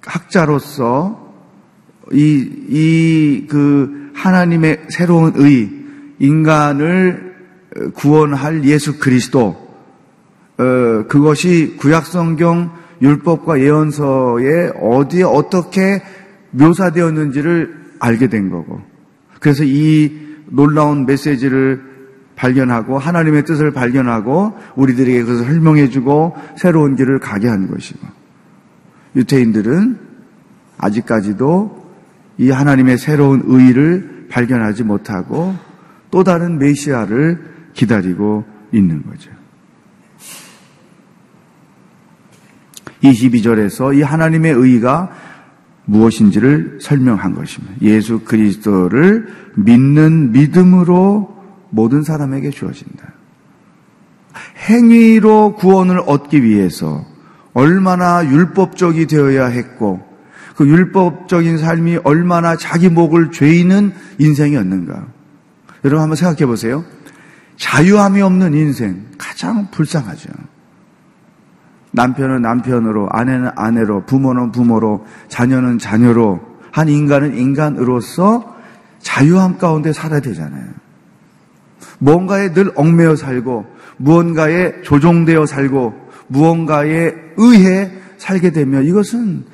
학자로서 0.02 1.28
이, 2.12 2.50
이, 2.68 3.46
그, 3.48 4.12
하나님의 4.14 4.86
새로운 4.88 5.32
의, 5.36 5.70
인간을 6.18 7.27
구원할 7.94 8.64
예수 8.64 8.98
그리스도, 8.98 9.56
어, 10.58 11.04
그것이 11.08 11.76
구약성경 11.78 12.72
율법과 13.00 13.60
예언서에 13.60 14.72
어디에 14.80 15.22
어떻게 15.22 16.02
묘사되었는지를 16.50 17.78
알게 18.00 18.28
된 18.28 18.50
거고. 18.50 18.80
그래서 19.40 19.62
이 19.64 20.12
놀라운 20.46 21.06
메시지를 21.06 21.82
발견하고 22.34 22.98
하나님의 22.98 23.44
뜻을 23.44 23.72
발견하고 23.72 24.54
우리들에게 24.76 25.22
그것을 25.22 25.44
설명해주고 25.44 26.36
새로운 26.56 26.96
길을 26.96 27.18
가게 27.18 27.48
한 27.48 27.68
것이고. 27.68 28.00
유태인들은 29.16 29.98
아직까지도 30.78 31.88
이 32.38 32.50
하나님의 32.50 32.98
새로운 32.98 33.42
의를 33.46 34.26
발견하지 34.30 34.84
못하고 34.84 35.54
또 36.10 36.22
다른 36.24 36.58
메시아를 36.58 37.47
기다리고 37.78 38.44
있는 38.72 39.02
거죠. 39.04 39.30
22절에서 43.04 43.96
이 43.96 44.02
하나님의 44.02 44.52
의가 44.52 45.10
무엇인지를 45.84 46.80
설명한 46.82 47.34
것입니다. 47.34 47.74
예수 47.80 48.20
그리스도를 48.20 49.28
믿는 49.54 50.32
믿음으로 50.32 51.36
모든 51.70 52.02
사람에게 52.02 52.50
주어진다. 52.50 53.12
행위로 54.68 55.54
구원을 55.54 56.00
얻기 56.04 56.42
위해서 56.42 57.06
얼마나 57.54 58.28
율법적이 58.28 59.06
되어야 59.06 59.46
했고 59.46 60.04
그 60.56 60.68
율법적인 60.68 61.58
삶이 61.58 61.98
얼마나 62.02 62.56
자기 62.56 62.88
목을 62.88 63.30
죄이는 63.30 63.92
인생이었는가. 64.18 65.06
여러분 65.84 66.02
한번 66.02 66.16
생각해 66.16 66.44
보세요. 66.46 66.84
자유함이 67.58 68.22
없는 68.22 68.54
인생 68.54 69.06
가장 69.18 69.70
불쌍하죠. 69.70 70.30
남편은 71.90 72.42
남편으로, 72.42 73.08
아내는 73.10 73.50
아내로, 73.56 74.04
부모는 74.06 74.52
부모로, 74.52 75.04
자녀는 75.28 75.78
자녀로, 75.78 76.40
한 76.70 76.88
인간은 76.88 77.36
인간으로서 77.36 78.56
자유함 79.00 79.58
가운데 79.58 79.92
살아야 79.92 80.20
되잖아요. 80.20 80.66
뭔가에 81.98 82.52
늘 82.52 82.70
얽매여 82.76 83.16
살고, 83.16 83.66
무언가에 83.96 84.82
조종되어 84.82 85.46
살고, 85.46 86.08
무언가에 86.28 87.12
의해 87.36 87.90
살게 88.18 88.52
되면 88.52 88.84
이것은 88.84 89.44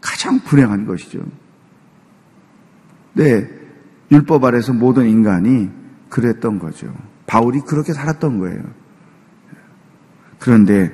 가장 0.00 0.40
불행한 0.40 0.86
것이죠. 0.86 1.20
네, 3.12 3.48
율법 4.10 4.44
아래서 4.44 4.72
모든 4.72 5.06
인간이 5.06 5.70
그랬던 6.08 6.58
거죠. 6.58 6.92
바울이 7.26 7.60
그렇게 7.60 7.92
살았던 7.92 8.38
거예요. 8.38 8.62
그런데 10.38 10.92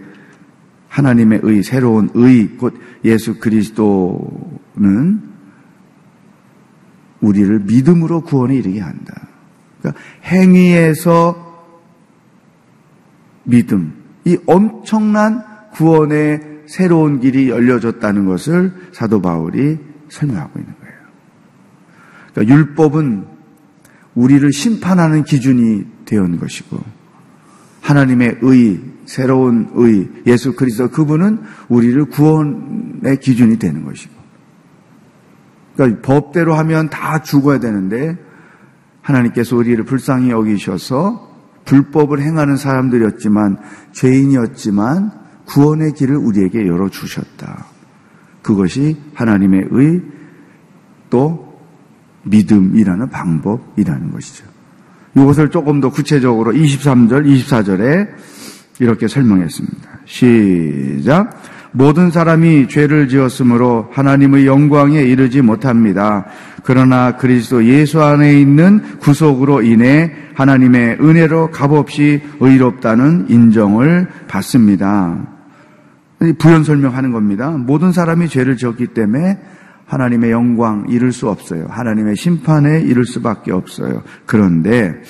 하나님의 0.88 1.40
의, 1.42 1.62
새로운 1.62 2.10
의, 2.14 2.56
곧 2.56 2.74
예수 3.04 3.38
그리스도는 3.38 5.22
우리를 7.20 7.60
믿음으로 7.60 8.22
구원에 8.22 8.56
이르게 8.56 8.80
한다. 8.80 9.28
그러니까 9.80 10.02
행위에서 10.24 11.66
믿음, 13.44 13.94
이 14.24 14.38
엄청난 14.46 15.44
구원의 15.72 16.62
새로운 16.66 17.20
길이 17.20 17.48
열려졌다는 17.48 18.26
것을 18.26 18.72
사도 18.92 19.20
바울이 19.20 19.78
설명하고 20.08 20.58
있는 20.58 20.74
거예요. 20.78 20.94
그러니까 22.32 22.54
율법은 22.54 23.31
우리를 24.14 24.52
심판하는 24.52 25.24
기준이 25.24 25.84
되온 26.04 26.38
것이고 26.38 26.78
하나님의 27.80 28.38
의, 28.42 28.80
새로운 29.06 29.70
의, 29.74 30.08
예수 30.26 30.54
그리스도 30.54 30.88
그분은 30.88 31.40
우리를 31.68 32.04
구원의 32.06 33.18
기준이 33.20 33.58
되는 33.58 33.84
것이고. 33.84 34.14
그러니까 35.74 36.02
법대로 36.02 36.54
하면 36.54 36.90
다 36.90 37.22
죽어야 37.22 37.58
되는데 37.58 38.16
하나님께서 39.00 39.56
우리를 39.56 39.82
불쌍히 39.84 40.30
여기셔서 40.30 41.30
불법을 41.64 42.20
행하는 42.20 42.56
사람들이었지만 42.56 43.58
죄인이었지만 43.92 45.10
구원의 45.46 45.94
길을 45.94 46.16
우리에게 46.16 46.66
열어 46.68 46.88
주셨다. 46.88 47.66
그것이 48.42 48.96
하나님의 49.14 49.68
의 49.70 50.22
또 51.12 51.51
믿음이라는 52.24 53.10
방법이라는 53.10 54.12
것이죠. 54.12 54.44
이것을 55.16 55.50
조금 55.50 55.80
더 55.80 55.90
구체적으로 55.90 56.52
23절, 56.52 57.26
24절에 57.26 58.08
이렇게 58.78 59.08
설명했습니다. 59.08 59.90
시작. 60.06 61.42
모든 61.72 62.10
사람이 62.10 62.68
죄를 62.68 63.08
지었으므로 63.08 63.88
하나님의 63.92 64.46
영광에 64.46 65.00
이르지 65.02 65.40
못합니다. 65.40 66.26
그러나 66.64 67.16
그리스도 67.16 67.64
예수 67.64 68.02
안에 68.02 68.38
있는 68.38 68.98
구속으로 68.98 69.62
인해 69.62 70.12
하나님의 70.34 70.98
은혜로 71.00 71.50
값없이 71.50 72.22
의롭다는 72.40 73.26
인정을 73.28 74.08
받습니다. 74.28 75.26
부연 76.38 76.62
설명하는 76.62 77.10
겁니다. 77.12 77.50
모든 77.50 77.90
사람이 77.90 78.28
죄를 78.28 78.56
지었기 78.56 78.88
때문에 78.88 79.38
하나님의 79.92 80.30
영광 80.30 80.86
이룰 80.88 81.12
수 81.12 81.28
없어요. 81.28 81.66
하나님의 81.68 82.16
심판에 82.16 82.80
이룰 82.80 83.04
수밖에 83.04 83.52
없어요. 83.52 84.02
그런데 84.24 85.02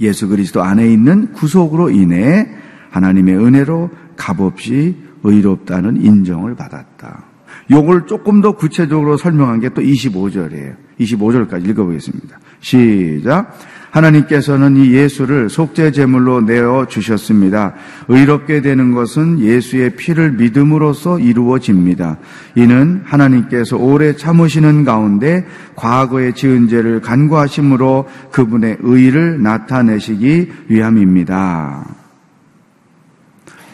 예수 0.00 0.26
그리스도 0.26 0.62
안에 0.62 0.92
있는 0.92 1.32
구속으로 1.32 1.90
인해 1.90 2.48
하나님의 2.90 3.36
은혜로 3.36 3.90
값없이 4.16 4.96
의롭다는 5.22 6.04
인정을 6.04 6.56
받았다. 6.56 7.26
요걸 7.70 8.06
조금 8.06 8.40
더 8.40 8.52
구체적으로 8.52 9.16
설명한 9.16 9.60
게 9.60 9.68
또 9.68 9.82
25절이에요. 9.82 10.74
25절까지 10.98 11.68
읽어보겠습니다. 11.68 12.40
시작. 12.58 13.56
하나님께서는 13.90 14.76
이 14.76 14.92
예수를 14.92 15.48
속죄 15.48 15.92
제물로 15.92 16.40
내어 16.40 16.86
주셨습니다. 16.86 17.74
의롭게 18.08 18.60
되는 18.60 18.92
것은 18.92 19.40
예수의 19.40 19.96
피를 19.96 20.32
믿음으로써 20.32 21.18
이루어집니다. 21.18 22.18
이는 22.54 23.02
하나님께서 23.04 23.76
오래 23.76 24.14
참으시는 24.14 24.84
가운데 24.84 25.46
과거의 25.74 26.34
지은 26.34 26.68
죄를 26.68 27.00
간과하심으로 27.00 28.06
그분의 28.32 28.78
의를 28.80 29.42
나타내시기 29.42 30.52
위함입니다. 30.68 31.86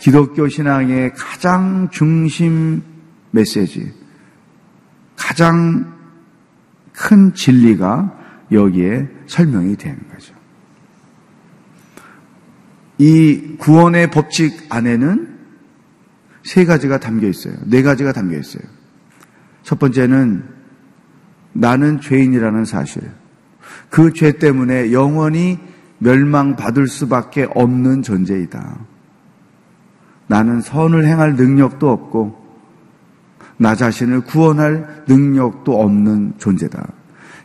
기독교 0.00 0.48
신앙의 0.48 1.14
가장 1.16 1.88
중심 1.90 2.82
메시지, 3.30 3.90
가장 5.16 5.94
큰 6.92 7.32
진리가 7.34 8.13
여기에 8.52 9.08
설명이 9.26 9.76
되는 9.76 9.98
거죠. 10.08 10.34
이 12.98 13.56
구원의 13.58 14.10
법칙 14.10 14.66
안에는 14.68 15.34
세 16.44 16.64
가지가 16.64 16.98
담겨 17.00 17.26
있어요. 17.26 17.54
네 17.66 17.82
가지가 17.82 18.12
담겨 18.12 18.38
있어요. 18.38 18.62
첫 19.62 19.78
번째는 19.78 20.44
나는 21.52 22.00
죄인이라는 22.00 22.64
사실. 22.64 23.02
그 23.90 24.12
죄 24.12 24.32
때문에 24.32 24.92
영원히 24.92 25.58
멸망받을 25.98 26.86
수밖에 26.86 27.48
없는 27.54 28.02
존재이다. 28.02 28.78
나는 30.26 30.60
선을 30.60 31.06
행할 31.06 31.36
능력도 31.36 31.90
없고, 31.90 32.44
나 33.56 33.74
자신을 33.74 34.22
구원할 34.22 35.04
능력도 35.08 35.80
없는 35.80 36.34
존재다. 36.38 36.86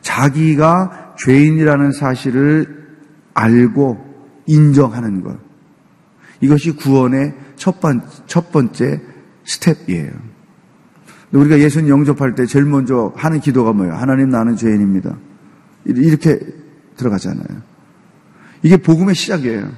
자기가 0.01 1.15
죄인이라는 1.17 1.91
사실을 1.91 2.87
알고 3.33 4.05
인정하는 4.45 5.21
것. 5.21 5.37
이것이 6.41 6.71
구원의 6.71 7.33
첫, 7.55 7.79
번, 7.79 8.01
첫 8.25 8.51
번째 8.51 9.01
스텝이에요. 9.43 10.11
우리가 11.33 11.59
예수님 11.59 11.89
영접할 11.89 12.35
때 12.35 12.45
제일 12.45 12.65
먼저 12.65 13.13
하는 13.15 13.39
기도가 13.39 13.73
뭐예요? 13.73 13.93
하나님 13.93 14.29
나는 14.29 14.55
죄인입니다. 14.55 15.17
이렇게 15.85 16.39
들어가잖아요. 16.97 17.61
이게 18.63 18.77
복음의 18.77 19.15
시작이에요. 19.15 19.69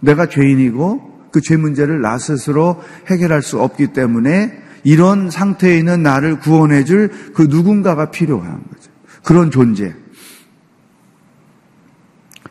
내가 0.00 0.26
죄인이고 0.26 1.14
그 1.34 1.40
죄 1.40 1.56
문제를 1.56 2.00
나 2.00 2.16
스스로 2.16 2.80
해결할 3.08 3.42
수 3.42 3.60
없기 3.60 3.88
때문에 3.88 4.62
이런 4.84 5.30
상태에 5.30 5.78
있는 5.78 6.02
나를 6.02 6.38
구원해 6.38 6.84
줄 6.84 7.10
그 7.34 7.42
누군가가 7.42 8.10
필요한 8.10 8.62
거죠. 8.62 8.90
그런 9.24 9.50
존재. 9.50 9.94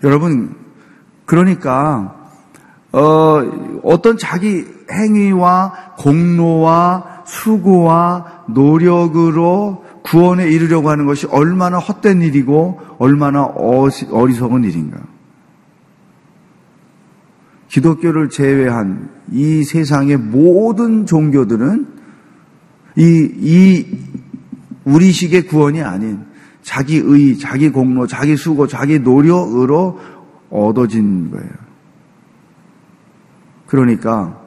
여러분, 0.03 0.55
그러니까, 1.25 2.29
어, 2.91 3.41
어떤 3.83 4.17
자기 4.17 4.65
행위와 4.91 5.95
공로와 5.97 7.23
수고와 7.25 8.43
노력으로 8.49 9.85
구원에 10.03 10.49
이르려고 10.49 10.89
하는 10.89 11.05
것이 11.05 11.25
얼마나 11.27 11.77
헛된 11.77 12.21
일이고 12.21 12.81
얼마나 12.99 13.45
어리석은 13.45 14.65
일인가. 14.65 14.99
기독교를 17.69 18.29
제외한 18.29 19.09
이 19.31 19.63
세상의 19.63 20.17
모든 20.17 21.05
종교들은 21.05 21.92
이, 22.95 23.31
이 23.39 23.97
우리식의 24.85 25.47
구원이 25.47 25.81
아닌 25.81 26.25
자기 26.61 26.97
의, 26.97 27.37
자기 27.37 27.69
공로, 27.69 28.07
자기 28.07 28.37
수고, 28.37 28.67
자기 28.67 28.99
노력으로 28.99 29.99
얻어진 30.49 31.31
거예요. 31.31 31.49
그러니까 33.67 34.39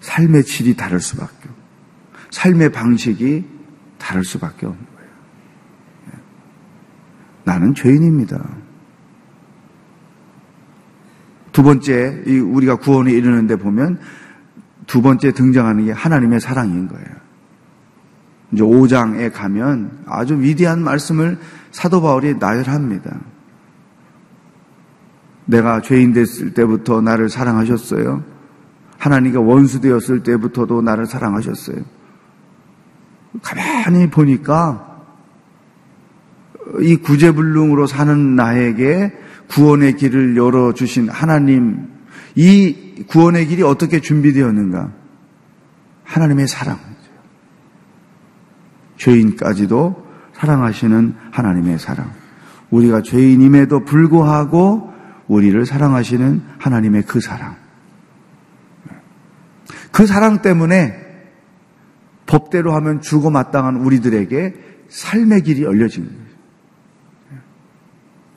삶의 0.00 0.44
질이 0.44 0.76
다를 0.76 1.00
수밖에 1.00 1.48
없고 1.48 1.60
삶의 2.30 2.72
방식이 2.72 3.44
다를 3.98 4.24
수밖에 4.24 4.66
없는 4.66 4.84
거예요. 4.84 5.10
나는 7.44 7.74
죄인입니다. 7.74 8.44
두 11.52 11.62
번째, 11.62 12.22
우리가 12.26 12.76
구원에 12.76 13.12
이르는데 13.12 13.56
보면 13.56 14.00
두 14.90 15.02
번째 15.02 15.30
등장하는 15.30 15.84
게 15.84 15.92
하나님의 15.92 16.40
사랑인 16.40 16.88
거예요. 16.88 17.06
이제 18.50 18.64
5장에 18.64 19.32
가면 19.32 20.02
아주 20.04 20.40
위대한 20.40 20.82
말씀을 20.82 21.38
사도 21.70 22.02
바울이 22.02 22.34
나열합니다. 22.40 23.20
내가 25.44 25.80
죄인 25.80 26.12
됐을 26.12 26.54
때부터 26.54 27.02
나를 27.02 27.28
사랑하셨어요. 27.28 28.24
하나님과 28.98 29.40
원수 29.40 29.80
되었을 29.80 30.24
때부터도 30.24 30.82
나를 30.82 31.06
사랑하셨어요. 31.06 31.76
가만히 33.42 34.10
보니까 34.10 35.04
이 36.80 36.96
구제불능으로 36.96 37.86
사는 37.86 38.34
나에게 38.34 39.16
구원의 39.50 39.94
길을 39.98 40.36
열어주신 40.36 41.10
하나님, 41.10 41.86
이 42.34 42.89
구원의 43.06 43.46
길이 43.46 43.62
어떻게 43.62 44.00
준비되었는가? 44.00 44.92
하나님의 46.04 46.48
사랑. 46.48 46.78
죄인까지도 48.96 50.06
사랑하시는 50.34 51.14
하나님의 51.30 51.78
사랑. 51.78 52.12
우리가 52.70 53.02
죄인임에도 53.02 53.84
불구하고 53.84 54.92
우리를 55.28 55.64
사랑하시는 55.64 56.42
하나님의 56.58 57.02
그 57.02 57.20
사랑. 57.20 57.56
그 59.92 60.06
사랑 60.06 60.42
때문에 60.42 61.10
법대로 62.26 62.72
하면 62.74 63.00
죽어 63.00 63.30
마땅한 63.30 63.76
우리들에게 63.76 64.54
삶의 64.88 65.42
길이 65.42 65.62
열려진 65.62 66.06
거예요. 66.06 66.20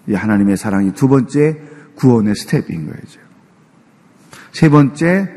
이 0.07 0.13
하나님의 0.13 0.57
사랑이 0.57 0.93
두 0.93 1.07
번째 1.07 1.61
구원의 1.95 2.35
스텝인 2.35 2.87
거죠. 2.87 3.22
세 4.53 4.69
번째 4.69 5.29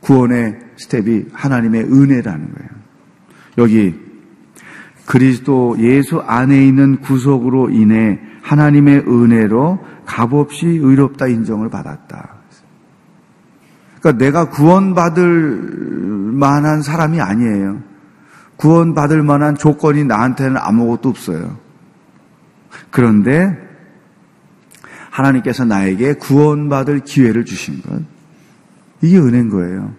구원의 0.00 0.58
스텝이 0.76 1.26
하나님의 1.32 1.84
은혜라는 1.84 2.52
거예요. 2.52 2.70
여기 3.58 3.94
그리스도 5.06 5.76
예수 5.78 6.20
안에 6.20 6.66
있는 6.66 7.00
구속으로 7.00 7.70
인해 7.70 8.20
하나님의 8.42 9.04
은혜로 9.08 9.78
값없이 10.04 10.66
의롭다 10.66 11.28
인정을 11.28 11.70
받았다. 11.70 12.34
그러니까 14.00 14.24
내가 14.24 14.50
구원받을 14.50 15.22
만한 16.34 16.82
사람이 16.82 17.20
아니에요. 17.20 17.80
구원받을 18.56 19.22
만한 19.22 19.56
조건이 19.56 20.04
나한테는 20.04 20.56
아무것도 20.58 21.08
없어요. 21.08 21.56
그런데 22.90 23.58
하나님께서 25.14 25.64
나에게 25.64 26.14
구원받을 26.14 27.00
기회를 27.00 27.44
주신 27.44 27.80
것. 27.82 28.02
이게 29.00 29.16
은혜인 29.16 29.48
거예요. 29.48 29.94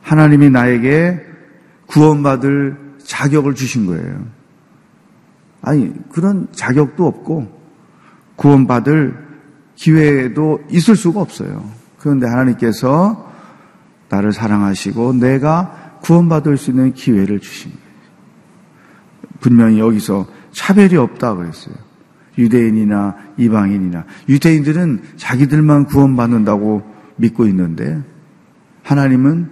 하나님이 0.00 0.48
나에게 0.48 1.20
구원받을 1.86 2.96
자격을 3.04 3.54
주신 3.54 3.84
거예요. 3.86 4.24
아니, 5.60 5.92
그런 6.12 6.48
자격도 6.52 7.06
없고 7.06 7.60
구원받을 8.36 9.26
기회도 9.74 10.60
있을 10.70 10.96
수가 10.96 11.20
없어요. 11.20 11.68
그런데 11.98 12.26
하나님께서 12.26 13.32
나를 14.08 14.32
사랑하시고 14.32 15.14
내가 15.14 15.98
구원받을 16.02 16.56
수 16.56 16.70
있는 16.70 16.94
기회를 16.94 17.40
주신 17.40 17.70
거예요. 17.72 17.86
분명히 19.40 19.78
여기서 19.78 20.26
차별이 20.52 20.96
없다 20.96 21.34
그랬어요. 21.34 21.85
유대인이나 22.38 23.16
이방인이나 23.36 24.04
유대인들은 24.28 25.02
자기들만 25.16 25.86
구원받는다고 25.86 26.82
믿고 27.16 27.46
있는데 27.46 28.02
하나님은 28.82 29.50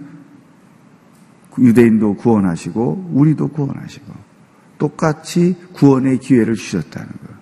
유대인도 1.58 2.16
구원하시고 2.16 3.10
우리도 3.12 3.48
구원하시고 3.48 4.12
똑같이 4.78 5.56
구원의 5.72 6.18
기회를 6.18 6.54
주셨다는 6.54 7.06
거예요. 7.06 7.34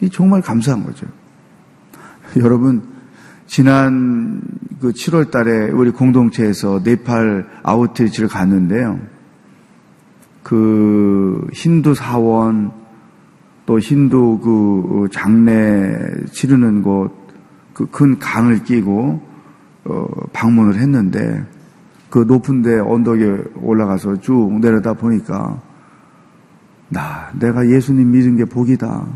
이 0.00 0.10
정말 0.10 0.42
감사한 0.42 0.84
거죠. 0.84 1.06
여러분 2.38 2.82
지난 3.46 4.42
그 4.80 4.90
7월 4.92 5.30
달에 5.30 5.70
우리 5.70 5.90
공동체에서 5.90 6.80
네팔 6.84 7.48
아웃리치를 7.62 8.28
갔는데요. 8.28 9.00
그 10.42 11.46
힌두 11.52 11.94
사원 11.94 12.72
또 13.66 13.78
힌두 13.78 14.38
그 14.42 15.08
장례 15.10 15.96
치르는 16.32 16.82
곳 16.82 17.26
그 17.76 17.84
큰 17.90 18.18
강을 18.18 18.64
끼고 18.64 19.20
어 19.84 20.06
방문을 20.32 20.76
했는데 20.76 21.44
그 22.08 22.20
높은데 22.20 22.78
언덕에 22.78 23.42
올라가서 23.56 24.20
쭉 24.22 24.58
내려다 24.60 24.94
보니까 24.94 25.60
나 26.88 27.30
내가 27.38 27.68
예수님 27.68 28.10
믿은 28.12 28.36
게 28.36 28.46
복이다. 28.46 29.06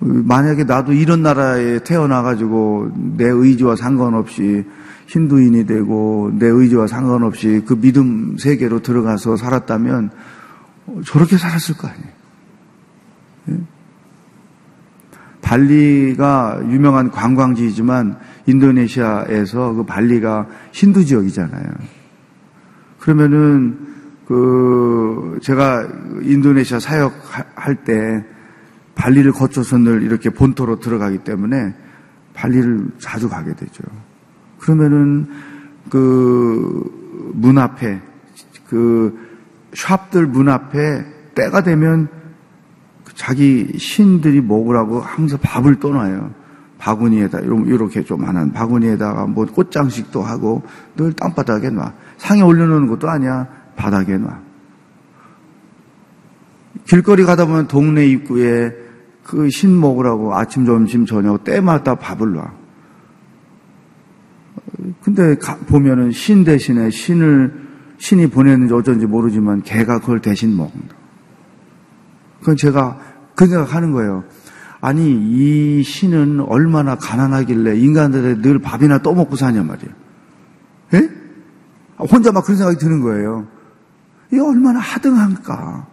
만약에 0.00 0.64
나도 0.64 0.92
이런 0.92 1.22
나라에 1.22 1.78
태어나가지고 1.82 2.92
내 3.16 3.24
의지와 3.24 3.74
상관없이 3.74 4.66
힌두인이 5.06 5.64
되고 5.64 6.30
내 6.34 6.46
의지와 6.46 6.86
상관없이 6.86 7.62
그 7.66 7.80
믿음 7.80 8.36
세계로 8.38 8.82
들어가서 8.82 9.38
살았다면 9.38 10.10
저렇게 11.06 11.38
살았을 11.38 11.76
거 11.78 11.88
아니에요. 11.88 12.12
예? 13.48 13.58
발리가 15.48 16.60
유명한 16.68 17.10
관광지이지만 17.10 18.18
인도네시아에서 18.46 19.72
그 19.72 19.84
발리가 19.84 20.46
힌두 20.72 21.04
지역이잖아요. 21.06 21.64
그러면은 23.00 23.78
그 24.26 25.38
제가 25.42 25.88
인도네시아 26.22 26.80
사역할 26.80 27.76
때 27.84 28.24
발리를 28.94 29.32
거쳐서 29.32 29.78
늘 29.78 30.02
이렇게 30.02 30.28
본토로 30.28 30.80
들어가기 30.80 31.18
때문에 31.18 31.74
발리를 32.34 32.90
자주 32.98 33.28
가게 33.28 33.54
되죠. 33.54 33.82
그러면은 34.58 35.26
그 35.88 36.98
문 37.34 37.58
앞에 37.58 38.00
그 38.68 39.16
샵들 39.74 40.26
문 40.26 40.48
앞에 40.48 41.04
때가 41.34 41.62
되면 41.62 42.08
자기 43.28 43.72
신들이 43.76 44.40
먹으라고 44.40 45.00
항상 45.00 45.40
밥을 45.42 45.80
떠놔요. 45.80 46.30
바구니에다 46.78 47.40
이렇게 47.40 48.04
좀많은 48.04 48.52
바구니에다가 48.52 49.26
뭐 49.26 49.44
꽃장식도 49.44 50.22
하고 50.22 50.62
늘 50.96 51.12
땅바닥에 51.14 51.70
놔. 51.70 51.92
상에 52.18 52.42
올려놓는 52.42 52.86
것도 52.86 53.10
아니야. 53.10 53.48
바닥에 53.74 54.16
놔. 54.18 54.38
길거리 56.86 57.24
가다 57.24 57.46
보면 57.46 57.66
동네 57.66 58.06
입구에 58.06 58.70
그 59.24 59.50
신 59.50 59.78
먹으라고 59.78 60.36
아침, 60.36 60.64
점심, 60.64 61.04
저녁 61.04 61.42
때마다 61.42 61.96
밥을 61.96 62.34
놔. 62.34 62.52
근데 65.02 65.34
가- 65.38 65.56
보면은 65.66 66.12
신 66.12 66.44
대신에 66.44 66.88
신을 66.90 67.66
신이 67.98 68.28
보냈는지 68.28 68.72
어쩐지 68.74 69.06
모르지만 69.06 69.62
개가 69.62 69.98
그걸 69.98 70.20
대신 70.20 70.56
먹는다. 70.56 70.94
그건 72.40 72.56
제가 72.56 72.98
그 73.34 73.46
생각하는 73.46 73.92
거예요. 73.92 74.24
아니 74.80 75.10
이 75.10 75.82
신은 75.82 76.40
얼마나 76.40 76.96
가난하길래 76.96 77.76
인간들의 77.78 78.42
늘 78.42 78.60
밥이나 78.60 79.02
떠먹고 79.02 79.36
사냐 79.36 79.62
말이에요. 79.62 79.92
예? 80.94 81.10
혼자 81.98 82.30
막 82.32 82.44
그런 82.44 82.56
생각이 82.56 82.78
드는 82.78 83.00
거예요. 83.00 83.46
이게 84.30 84.40
얼마나 84.40 84.78
하등한가. 84.78 85.86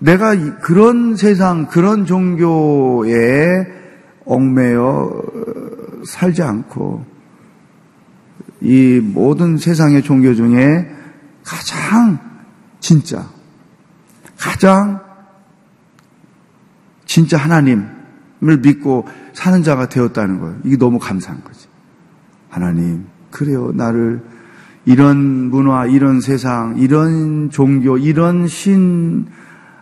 내가 0.00 0.34
이- 0.34 0.52
그런 0.62 1.16
세상, 1.16 1.66
그런 1.66 2.04
종교에 2.06 3.66
얽매여 4.24 4.82
어, 4.84 6.02
살지 6.06 6.42
않고 6.42 7.04
이 8.60 9.00
모든 9.02 9.56
세상의 9.56 10.02
종교 10.02 10.34
중에 10.34 10.88
가장 11.44 12.18
진짜, 12.80 13.28
가장 14.36 15.00
진짜 17.04 17.36
하나님을 17.36 18.58
믿고 18.62 19.06
사는 19.32 19.62
자가 19.62 19.88
되었다는 19.88 20.40
거예요. 20.40 20.58
이게 20.64 20.76
너무 20.76 20.98
감사한 20.98 21.42
거지. 21.42 21.68
하나님, 22.48 23.06
그래요. 23.30 23.72
나를 23.74 24.22
이런 24.84 25.50
문화, 25.50 25.86
이런 25.86 26.20
세상, 26.20 26.76
이런 26.78 27.50
종교, 27.50 27.98
이런 27.98 28.46
신 28.46 29.26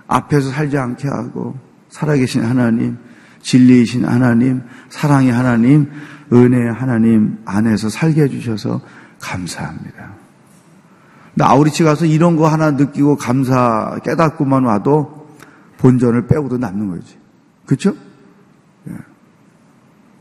앞에서 0.09 0.51
살지 0.51 0.79
않게 0.79 1.09
하고 1.09 1.57
살아계신 1.91 2.45
하나님, 2.45 2.99
진리이신 3.41 4.05
하나님, 4.05 4.63
사랑의 4.89 5.33
하나님, 5.33 5.91
은혜의 6.33 6.73
하나님 6.73 7.39
안에서 7.45 7.89
살게 7.89 8.23
해주셔서 8.23 8.81
감사합니다. 9.21 10.26
아우리치 11.45 11.85
가서 11.85 12.07
이런 12.07 12.37
거 12.37 12.49
하나 12.49 12.71
느끼고 12.71 13.17
감사 13.17 13.99
깨닫고만 14.05 14.65
와도 14.65 15.29
본전을 15.79 16.27
빼고도 16.27 16.59
남는 16.59 16.89
거지. 16.89 17.19
그렇죠? 17.67 17.95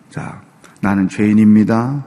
자, 0.09 0.41
나는 0.81 1.07
죄인입니다. 1.07 2.05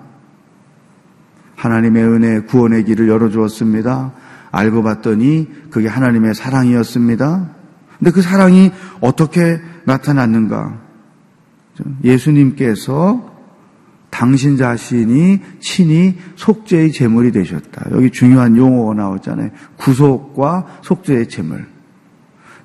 하나님의 1.56 2.04
은혜 2.04 2.40
구원의 2.40 2.84
길을 2.84 3.08
열어주었습니다. 3.08 4.12
알고 4.50 4.82
봤더니 4.82 5.48
그게 5.70 5.88
하나님의 5.88 6.34
사랑이었습니다. 6.34 7.50
근데 7.98 8.10
그 8.10 8.22
사랑이 8.22 8.72
어떻게 9.00 9.60
나타났는가? 9.84 10.78
예수님께서 12.04 13.37
당신 14.18 14.56
자신이 14.56 15.40
친히 15.60 16.18
속죄의 16.34 16.90
제물이 16.90 17.30
되셨다. 17.30 17.86
여기 17.92 18.10
중요한 18.10 18.56
용어가 18.56 18.92
나왔잖아요. 18.94 19.50
구속과 19.76 20.80
속죄의 20.82 21.28
제물. 21.28 21.68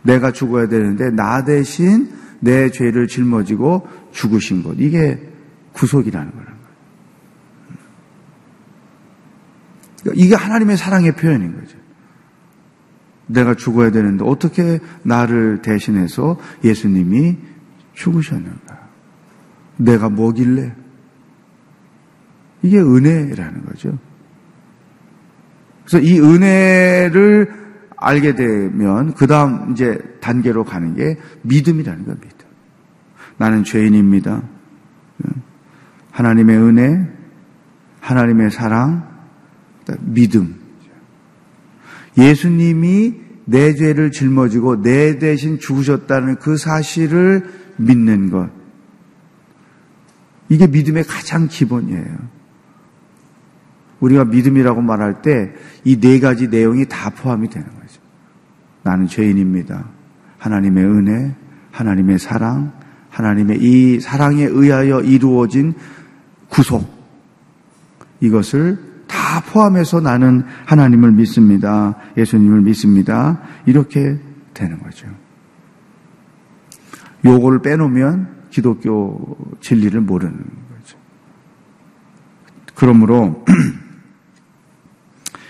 내가 0.02 0.32
죽어야 0.32 0.68
되는데 0.68 1.12
나 1.12 1.44
대신 1.44 2.10
내 2.40 2.72
죄를 2.72 3.08
짊어지고 3.08 3.88
죽으신 4.12 4.64
것. 4.64 4.78
이게 4.80 5.22
구속이라는 5.74 6.32
거라는 6.32 6.52
거예요. 6.54 6.72
그러니까 10.02 10.26
이게 10.26 10.34
하나님의 10.34 10.76
사랑의 10.76 11.12
표현인 11.12 11.54
거죠. 11.54 11.78
내가 13.28 13.54
죽어야 13.54 13.92
되는데 13.92 14.26
어떻게 14.26 14.80
나를 15.04 15.62
대신해서 15.62 16.40
예수님이 16.64 17.38
죽으셨는가? 17.94 18.90
내가 19.78 20.10
뭐길래? 20.10 20.82
이게 22.64 22.80
은혜라는 22.80 23.66
거죠. 23.66 23.98
그래서 25.86 26.00
이 26.00 26.20
은혜를 26.20 27.64
알게 27.98 28.36
되면 28.36 29.14
그 29.14 29.28
다음 29.28 29.72
이제 29.72 29.98
단계로 30.22 30.64
가는 30.64 30.96
게 30.96 31.18
믿음이라는 31.44 32.06
거예요. 32.06 32.20
믿음. 32.20 32.48
나는 33.38 33.64
죄인입니다. 33.64 34.42
하나님의 36.12 36.58
은혜, 36.58 37.08
하나님의 38.00 38.52
사랑, 38.52 39.10
믿음. 40.02 40.56
예수님이 42.18 43.16
내 43.46 43.74
죄를 43.74 44.12
짊어지고 44.12 44.82
내 44.84 45.18
대신 45.18 45.60
죽으셨다는 45.60 46.36
그 46.36 46.56
사실을 46.56 47.50
믿는 47.78 48.30
것. 48.30 48.50
이게 50.50 50.68
믿음의 50.68 51.04
가장 51.06 51.48
기본이에요. 51.48 52.43
우리가 54.04 54.26
믿음이라고 54.26 54.82
말할 54.82 55.22
때 55.22 55.54
이 55.86 56.00
네 56.00 56.20
가지 56.20 56.48
내용이 56.48 56.86
다 56.88 57.10
포함이 57.10 57.50
되는 57.50 57.68
거죠. 57.68 58.02
나는 58.84 59.08
죄인입니다. 59.08 59.86
하나님의 60.38 60.86
은혜, 60.86 61.36
하나님의 61.72 62.20
사랑, 62.20 62.74
하나님의 63.10 63.60
이 63.62 64.00
사랑에 64.00 64.44
의하여 64.44 65.02
이루어진 65.02 65.74
구속. 66.50 66.92
이것을 68.22 68.80
다 69.08 69.42
포함해서 69.42 70.00
나는 70.02 70.44
하나님을 70.66 71.12
믿습니다. 71.12 71.96
예수님을 72.18 72.62
믿습니다. 72.62 73.42
이렇게 73.66 74.18
되는 74.54 74.82
거죠. 74.82 75.08
요거를 77.26 77.62
빼놓으면 77.62 78.44
기독교 78.50 79.38
진리를 79.62 80.00
모르는 80.02 80.34
거죠. 80.36 80.98
그러므로 82.76 83.46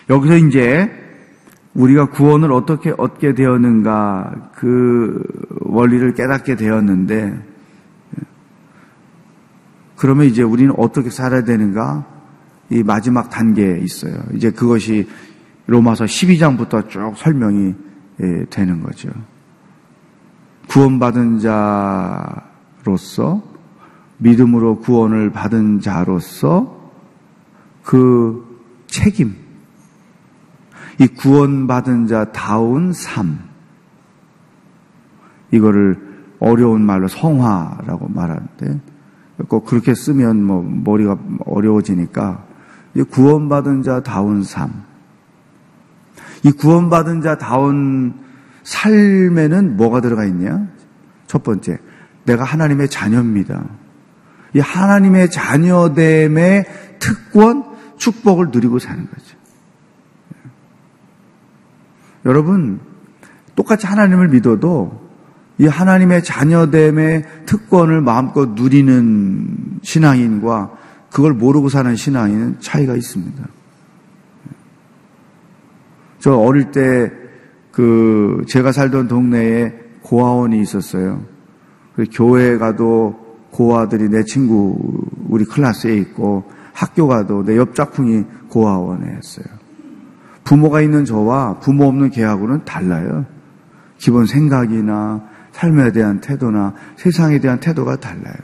여기서 0.09 0.37
이제 0.37 0.91
우리가 1.73 2.07
구원을 2.07 2.51
어떻게 2.51 2.93
얻게 2.97 3.33
되었는가 3.33 4.51
그 4.55 5.23
원리를 5.61 6.13
깨닫게 6.13 6.55
되었는데 6.55 7.53
그러면 9.95 10.25
이제 10.25 10.43
우리는 10.43 10.73
어떻게 10.77 11.09
살아야 11.09 11.43
되는가 11.43 12.05
이 12.69 12.83
마지막 12.83 13.29
단계에 13.29 13.79
있어요. 13.79 14.15
이제 14.33 14.51
그것이 14.51 15.07
로마서 15.65 16.05
12장부터 16.05 16.89
쭉 16.89 17.13
설명이 17.15 17.73
되는 18.49 18.83
거죠. 18.83 19.09
구원받은 20.67 21.39
자로서 22.83 23.43
믿음으로 24.17 24.79
구원을 24.79 25.31
받은 25.31 25.79
자로서 25.79 26.91
그 27.83 28.61
책임, 28.87 29.35
이 30.99 31.08
구원받은 31.08 32.08
자다운 32.08 32.93
삶, 32.93 33.39
이거를 35.51 35.99
어려운 36.39 36.82
말로 36.82 37.08
성화라고 37.08 38.10
말하는데, 38.10 38.79
꼭 39.47 39.65
그렇게 39.65 39.93
쓰면 39.93 40.43
뭐 40.43 40.61
머리가 40.61 41.17
어려워지니까, 41.45 42.45
구원받은 43.09 43.84
자다운 43.84 44.43
삶. 44.43 44.84
이 46.43 46.51
구원받은 46.51 47.22
자다운 47.22 48.13
삶에는 48.63 49.78
뭐가 49.78 50.01
들어가 50.01 50.26
있냐? 50.26 50.67
첫 51.28 51.43
번째, 51.43 51.80
내가 52.26 52.43
하나님의 52.43 52.89
자녀입니다. 52.89 53.63
이 54.53 54.59
하나님의 54.59 55.32
자녀됨의 55.32 56.65
특권, 56.99 57.65
축복을 57.97 58.49
누리고 58.51 58.80
사는 58.80 59.05
거죠. 59.09 59.38
여러분, 62.26 62.80
똑같이 63.55 63.86
하나님을 63.86 64.30
믿어도 64.30 65.01
이 65.57 65.67
하나님의 65.67 66.24
자녀됨의 66.24 67.24
특권을 67.45 68.01
마음껏 68.01 68.49
누리는 68.49 69.80
신앙인과 69.82 70.71
그걸 71.11 71.34
모르고 71.34 71.69
사는 71.69 71.95
신앙인은 71.95 72.57
차이가 72.59 72.95
있습니다. 72.95 73.47
저 76.19 76.36
어릴 76.36 76.71
때 76.71 77.24
그 77.74 78.43
제가 78.47 78.71
살던 78.71 79.07
동네에 79.07 79.74
고아원이 80.03 80.61
있었어요. 80.61 81.24
교회 82.13 82.57
가도 82.57 83.15
고아들이 83.51 84.09
내 84.09 84.24
친구 84.24 84.78
우리 85.28 85.43
클래스에 85.43 85.97
있고 85.97 86.43
학교 86.71 87.07
가도 87.07 87.43
내 87.43 87.57
옆 87.57 87.76
짝꿍이 87.76 88.24
고아원에 88.49 89.17
있어요. 89.24 89.62
부모가 90.43 90.81
있는 90.81 91.05
저와 91.05 91.59
부모 91.59 91.85
없는 91.85 92.09
걔하고는 92.09 92.65
달라요. 92.65 93.25
기본 93.97 94.25
생각이나 94.25 95.23
삶에 95.51 95.91
대한 95.91 96.19
태도나 96.19 96.73
세상에 96.97 97.39
대한 97.39 97.59
태도가 97.59 97.97
달라요. 97.97 98.35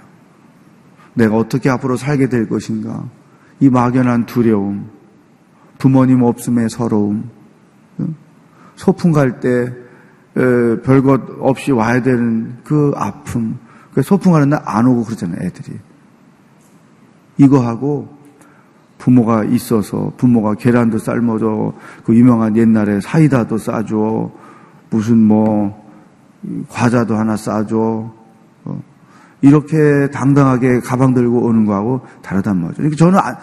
내가 1.14 1.36
어떻게 1.36 1.70
앞으로 1.70 1.98
살게 1.98 2.30
될 2.30 2.48
것인가. 2.48 3.04
이 3.60 3.70
막연한 3.70 4.26
두려움, 4.26 4.90
부모님 5.78 6.24
없음의 6.24 6.70
서러움, 6.70 7.30
소풍 8.76 9.12
갈 9.12 9.40
때 9.42 9.74
별것 10.36 11.40
없이 11.42 11.72
와야 11.72 12.02
되는 12.02 12.58
그 12.64 12.94
아픔. 12.96 13.58
소풍 14.02 14.32
가는 14.32 14.50
날 14.50 14.62
안 14.64 14.86
오고 14.86 15.04
그러잖아요, 15.04 15.42
애들이. 15.42 15.78
이거 17.38 17.60
하고 17.66 18.18
부모가 19.00 19.46
있어서 19.46 20.12
부모가 20.18 20.54
계란도 20.54 21.00
삶아줘 21.00 21.74
그 22.06 22.16
유명한 22.16 22.56
옛날에 22.56 23.02
사이다도 23.02 23.58
싸줘 23.58 24.30
무슨 24.92 25.18
뭐 25.18 25.90
과자도 26.70 27.16
하나 27.16 27.36
싸줘 27.36 28.12
어, 28.66 28.82
이렇게 29.42 30.10
당당하게 30.12 30.82
가방 30.82 31.14
들고 31.14 31.46
오는 31.46 31.66
거하고 31.66 32.02
다르단 32.22 32.58
말이죠. 32.58 32.78
그러니까 32.78 32.98
저는 32.98 33.20
안, 33.20 33.36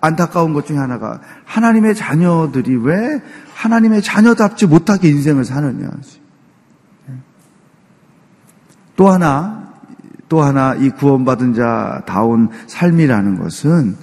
안타까운 0.00 0.52
것 0.52 0.66
중에 0.66 0.78
하나가 0.78 1.20
하나님의 1.44 1.94
자녀들이 1.94 2.76
왜 2.76 3.22
하나님의 3.54 4.02
자녀답지 4.02 4.66
못하게 4.66 5.08
인생을 5.10 5.44
사느냐. 5.44 5.88
또 8.96 9.08
하나, 9.08 9.72
또 10.28 10.42
하나 10.42 10.74
이 10.74 10.90
구원받은 10.90 11.54
자다운 11.54 12.48
삶이라는 12.66 13.38
것은 13.38 13.96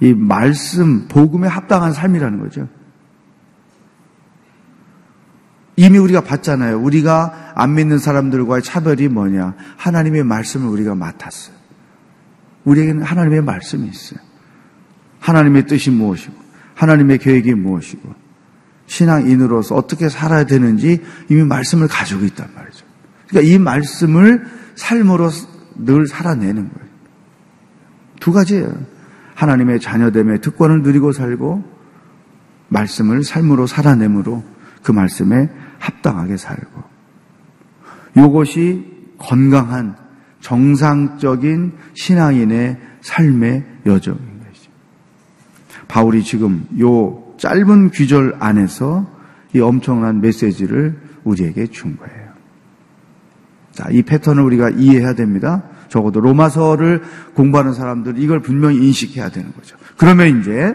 이 0.00 0.14
말씀, 0.14 1.08
복음에 1.08 1.48
합당한 1.48 1.92
삶이라는 1.92 2.40
거죠. 2.40 2.68
이미 5.76 5.98
우리가 5.98 6.22
봤잖아요. 6.22 6.80
우리가 6.80 7.52
안 7.54 7.74
믿는 7.74 7.98
사람들과의 7.98 8.62
차별이 8.62 9.08
뭐냐. 9.08 9.54
하나님의 9.76 10.24
말씀을 10.24 10.68
우리가 10.68 10.94
맡았어요. 10.94 11.56
우리에게는 12.64 13.02
하나님의 13.02 13.42
말씀이 13.42 13.88
있어요. 13.88 14.18
하나님의 15.20 15.66
뜻이 15.66 15.90
무엇이고, 15.90 16.34
하나님의 16.74 17.18
계획이 17.18 17.54
무엇이고, 17.54 18.12
신앙인으로서 18.86 19.76
어떻게 19.76 20.08
살아야 20.08 20.44
되는지 20.44 21.00
이미 21.28 21.44
말씀을 21.44 21.86
가지고 21.88 22.24
있단 22.24 22.48
말이죠. 22.54 22.84
그러니까 23.28 23.52
이 23.52 23.58
말씀을 23.58 24.46
삶으로 24.74 25.30
늘 25.76 26.06
살아내는 26.06 26.70
거예요. 26.72 26.88
두 28.18 28.32
가지예요. 28.32 28.74
하나님의 29.38 29.78
자녀됨의 29.78 30.40
특권을 30.40 30.82
누리고 30.82 31.12
살고 31.12 31.62
말씀을 32.70 33.22
삶으로 33.22 33.68
살아내므로 33.68 34.42
그 34.82 34.90
말씀에 34.90 35.48
합당하게 35.78 36.36
살고 36.36 36.82
이것이 38.16 38.84
건강한 39.16 39.94
정상적인 40.40 41.72
신앙인의 41.94 42.78
삶의 43.00 43.64
여정인 43.86 44.40
것이죠. 44.44 44.70
바울이 45.86 46.24
지금 46.24 46.66
요 46.80 47.24
짧은 47.38 47.90
귀절 47.92 48.34
안에서 48.40 49.06
이 49.54 49.60
엄청난 49.60 50.20
메시지를 50.20 50.98
우리에게 51.22 51.68
준 51.68 51.96
거예요. 51.96 52.28
자, 53.70 53.88
이 53.92 54.02
패턴을 54.02 54.42
우리가 54.42 54.70
이해해야 54.70 55.14
됩니다. 55.14 55.62
적어도 55.88 56.20
로마서를 56.20 57.02
공부하는 57.34 57.72
사람들 57.72 58.18
이걸 58.18 58.40
분명히 58.40 58.76
인식해야 58.78 59.30
되는 59.30 59.52
거죠. 59.52 59.76
그러면 59.96 60.40
이제 60.40 60.74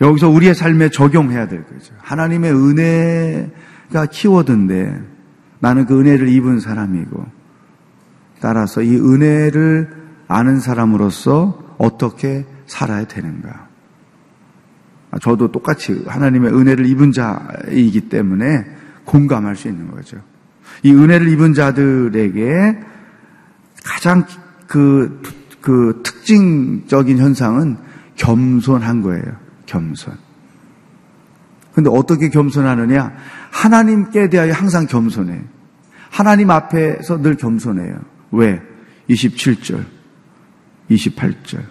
여기서 0.00 0.28
우리의 0.28 0.54
삶에 0.54 0.88
적용해야 0.88 1.48
될 1.48 1.64
거죠. 1.64 1.94
하나님의 1.98 2.52
은혜가 2.52 4.06
키워드인데 4.10 5.00
나는 5.60 5.86
그 5.86 6.00
은혜를 6.00 6.28
입은 6.28 6.60
사람이고 6.60 7.24
따라서 8.40 8.82
이 8.82 8.96
은혜를 8.96 10.02
아는 10.26 10.58
사람으로서 10.58 11.76
어떻게 11.78 12.44
살아야 12.66 13.04
되는가. 13.06 13.68
저도 15.20 15.52
똑같이 15.52 16.04
하나님의 16.06 16.52
은혜를 16.52 16.86
입은 16.86 17.12
자이기 17.12 18.08
때문에 18.08 18.64
공감할 19.04 19.56
수 19.56 19.68
있는 19.68 19.90
거죠. 19.90 20.16
이 20.82 20.92
은혜를 20.92 21.28
입은 21.28 21.54
자들에게 21.54 22.91
가장 23.84 24.26
그, 24.66 25.20
그 25.60 26.00
특징적인 26.04 27.18
현상은 27.18 27.76
겸손한 28.16 29.02
거예요. 29.02 29.24
겸손. 29.66 30.14
근데 31.74 31.90
어떻게 31.90 32.28
겸손하느냐? 32.28 33.12
하나님께 33.50 34.28
대하여 34.28 34.52
항상 34.52 34.86
겸손해. 34.86 35.42
하나님 36.10 36.50
앞에서 36.50 37.22
늘 37.22 37.36
겸손해요. 37.36 37.98
왜? 38.32 38.60
27절, 39.08 39.84
28절. 40.90 41.62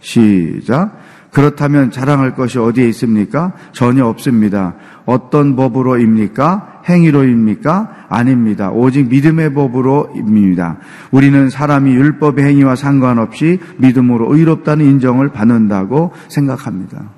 시작. 0.00 0.98
그렇다면 1.34 1.90
자랑할 1.90 2.36
것이 2.36 2.58
어디에 2.60 2.88
있습니까? 2.90 3.52
전혀 3.72 4.06
없습니다. 4.06 4.74
어떤 5.04 5.56
법으로입니까? 5.56 6.82
행위로입니까? 6.88 8.06
아닙니다. 8.08 8.70
오직 8.70 9.08
믿음의 9.08 9.52
법으로입니다. 9.52 10.78
우리는 11.10 11.50
사람이 11.50 11.92
율법의 11.92 12.44
행위와 12.44 12.76
상관없이 12.76 13.58
믿음으로 13.78 14.32
의롭다는 14.32 14.86
인정을 14.86 15.30
받는다고 15.30 16.12
생각합니다. 16.28 17.10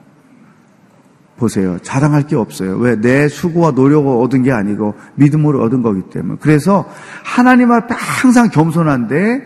보세요. 1.36 1.76
자랑할 1.82 2.22
게 2.22 2.36
없어요. 2.36 2.78
왜? 2.78 2.98
내 2.98 3.28
수고와 3.28 3.72
노력을 3.72 4.10
얻은 4.10 4.42
게 4.44 4.50
아니고 4.50 4.94
믿음으로 5.16 5.62
얻은 5.62 5.82
거기 5.82 6.00
때문에. 6.08 6.38
그래서 6.40 6.88
하나님 7.22 7.70
앞에 7.70 7.94
항상 7.94 8.48
겸손한데 8.48 9.42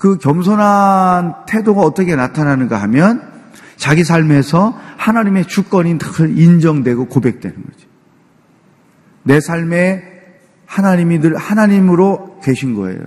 그 0.00 0.18
겸손한 0.18 1.46
태도가 1.46 1.82
어떻게 1.82 2.16
나타나는가 2.16 2.76
하면 2.82 3.30
자기 3.80 4.04
삶에서 4.04 4.78
하나님의 4.98 5.46
주권이 5.46 5.96
늘 5.96 6.38
인정되고 6.38 7.06
고백되는 7.06 7.56
거죠. 7.56 7.88
내 9.22 9.40
삶에 9.40 10.02
하나님이 10.66 11.20
늘 11.20 11.34
하나님으로 11.34 12.40
계신 12.44 12.74
거예요. 12.74 13.00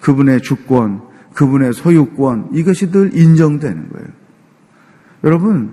그분의 0.00 0.42
주권, 0.42 1.02
그분의 1.34 1.72
소유권, 1.72 2.50
이것이 2.52 2.92
늘 2.92 3.16
인정되는 3.18 3.88
거예요. 3.88 4.08
여러분, 5.24 5.72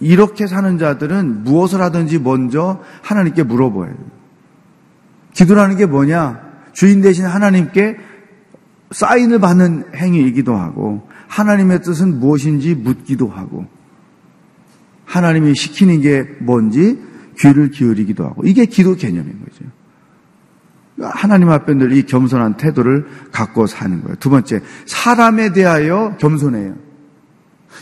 이렇게 0.00 0.48
사는 0.48 0.78
자들은 0.78 1.44
무엇을 1.44 1.80
하든지 1.80 2.18
먼저 2.18 2.82
하나님께 3.02 3.44
물어봐야 3.44 3.90
돼요. 3.90 4.06
기도라는 5.34 5.76
게 5.76 5.86
뭐냐? 5.86 6.40
주인 6.72 7.00
대신 7.00 7.26
하나님께 7.26 7.96
사인을 8.92 9.38
받는 9.38 9.94
행위이기도 9.94 10.54
하고, 10.54 11.06
하나님의 11.32 11.82
뜻은 11.82 12.20
무엇인지 12.20 12.74
묻기도 12.74 13.28
하고 13.28 13.66
하나님이 15.06 15.54
시키는 15.54 16.02
게 16.02 16.24
뭔지 16.40 16.98
귀를 17.38 17.70
기울이기도 17.70 18.24
하고 18.24 18.42
이게 18.44 18.66
기도 18.66 18.94
개념인 18.94 19.40
거죠. 19.40 19.64
하나님 21.10 21.48
앞에 21.48 21.72
늘 21.74 21.92
이 21.92 22.02
겸손한 22.02 22.58
태도를 22.58 23.06
갖고 23.32 23.66
사는 23.66 24.02
거예요. 24.02 24.16
두 24.16 24.28
번째, 24.28 24.60
사람에 24.84 25.52
대하여 25.52 26.16
겸손해요. 26.18 26.76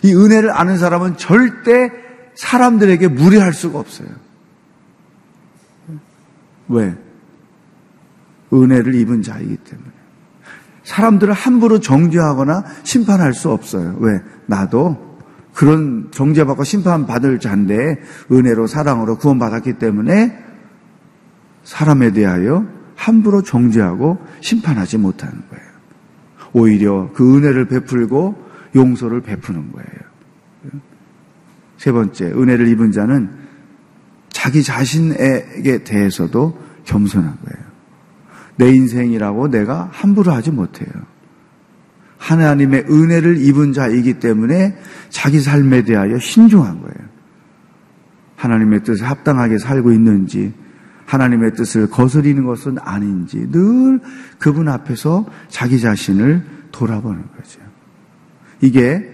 이 0.05 0.15
은혜를 0.15 0.57
아는 0.57 0.79
사람은 0.79 1.17
절대 1.17 1.91
사람들에게 2.37 3.09
무리할 3.09 3.53
수가 3.53 3.81
없어요. 3.81 4.09
왜? 6.69 6.97
은혜를 8.53 8.95
입은 8.95 9.23
자이기 9.23 9.57
때문에. 9.57 10.00
사람들을 10.85 11.33
함부로 11.33 11.79
정죄하거나 11.81 12.65
심판할 12.83 13.35
수 13.35 13.51
없어요. 13.51 13.97
왜? 14.01 14.21
나도 14.47 15.19
그런 15.55 16.09
정죄받고 16.11 16.65
심판받을 16.65 17.39
자인데 17.41 18.01
은혜로 18.31 18.67
사랑으로 18.67 19.19
구원받았기 19.19 19.75
때문에 19.75 20.39
사람에 21.65 22.13
대하여 22.13 22.67
함부로 22.97 23.43
정죄하고 23.43 24.19
심판하지 24.41 24.99
못하는 24.99 25.35
거예요. 25.51 25.71
오히려 26.53 27.11
그 27.15 27.37
은혜를 27.37 27.67
베풀고 27.67 28.51
용서를 28.75 29.21
베푸는 29.21 29.73
거예요. 29.73 30.81
세 31.77 31.93
번째, 31.93 32.27
은혜를 32.27 32.69
입은 32.69 32.93
자는 32.93 33.31
자기 34.29 34.63
자신에게 34.63 35.85
대해서도 35.85 36.59
겸손한 36.85 37.39
거예요. 37.45 37.70
내 38.61 38.69
인생이라고 38.75 39.49
내가 39.49 39.89
함부로 39.91 40.33
하지 40.33 40.51
못해요. 40.51 40.91
하나님의 42.19 42.85
은혜를 42.91 43.39
입은 43.43 43.73
자이기 43.73 44.21
때문에 44.21 44.77
자기 45.09 45.41
삶에 45.41 45.85
대하여 45.85 46.19
신중한 46.19 46.83
거예요. 46.83 47.09
하나님의 48.37 48.85
뜻에 48.85 49.03
합당하게 49.03 49.57
살고 49.57 49.93
있는지, 49.93 50.53
하나님의 51.07 51.55
뜻을 51.55 51.89
거스리는 51.89 52.45
것은 52.45 52.77
아닌지 52.83 53.51
늘 53.51 53.99
그분 54.39 54.69
앞에서 54.69 55.25
자기 55.49 55.81
자신을 55.81 56.43
돌아보는 56.71 57.23
거죠. 57.35 57.61
이게 58.61 59.09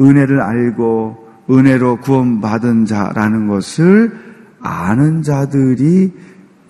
은혜를 0.00 0.40
알고 0.40 1.28
은혜로 1.50 2.00
구원받은 2.02 2.86
자라는 2.86 3.48
것을 3.48 4.16
아는 4.60 5.22
자들이 5.22 6.12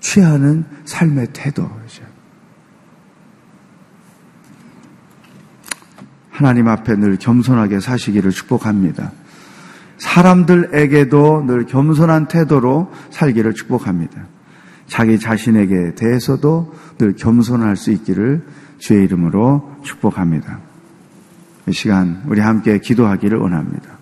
취하는 0.00 0.64
삶의 0.86 1.28
태도죠. 1.34 2.05
하나님 6.37 6.68
앞에 6.68 6.97
늘 6.97 7.16
겸손하게 7.16 7.80
사시기를 7.80 8.30
축복합니다. 8.30 9.11
사람들에게도 9.97 11.45
늘 11.47 11.64
겸손한 11.64 12.28
태도로 12.28 12.93
살기를 13.09 13.55
축복합니다. 13.55 14.26
자기 14.87 15.18
자신에게 15.18 15.95
대해서도 15.95 16.74
늘 16.99 17.16
겸손할 17.16 17.76
수 17.76 17.91
있기를 17.91 18.43
주의 18.76 19.03
이름으로 19.05 19.78
축복합니다. 19.82 20.59
이 21.68 21.72
시간 21.72 22.22
우리 22.26 22.43
함께 22.43 22.80
기도하기를 22.80 23.39
원합니다. 23.39 23.97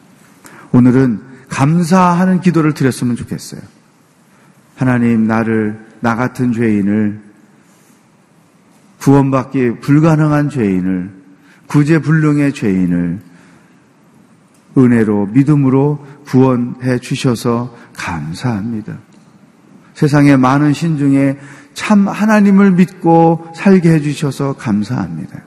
오늘은 0.73 1.21
감사하는 1.51 2.41
기도를 2.41 2.75
드렸으면 2.75 3.15
좋겠어요. 3.15 3.61
하나님 4.75 5.29
나를 5.29 5.87
나 6.01 6.17
같은 6.17 6.53
죄인을 6.53 7.21
구원받기 8.99 9.79
불가능한 9.79 10.51
죄인을 10.51 11.24
구제불능의 11.69 12.53
죄인을 12.53 13.21
은혜로 14.77 15.27
믿음으로 15.27 16.05
구원해 16.27 16.99
주셔서 16.99 17.75
감사합니다. 17.97 18.99
세상의 19.95 20.37
많은 20.37 20.73
신 20.73 20.99
중에 20.99 21.39
참 21.75 22.09
하나님을 22.09 22.73
믿고 22.73 23.53
살게 23.55 23.93
해 23.93 24.01
주셔서 24.01 24.55
감사합니다. 24.55 25.43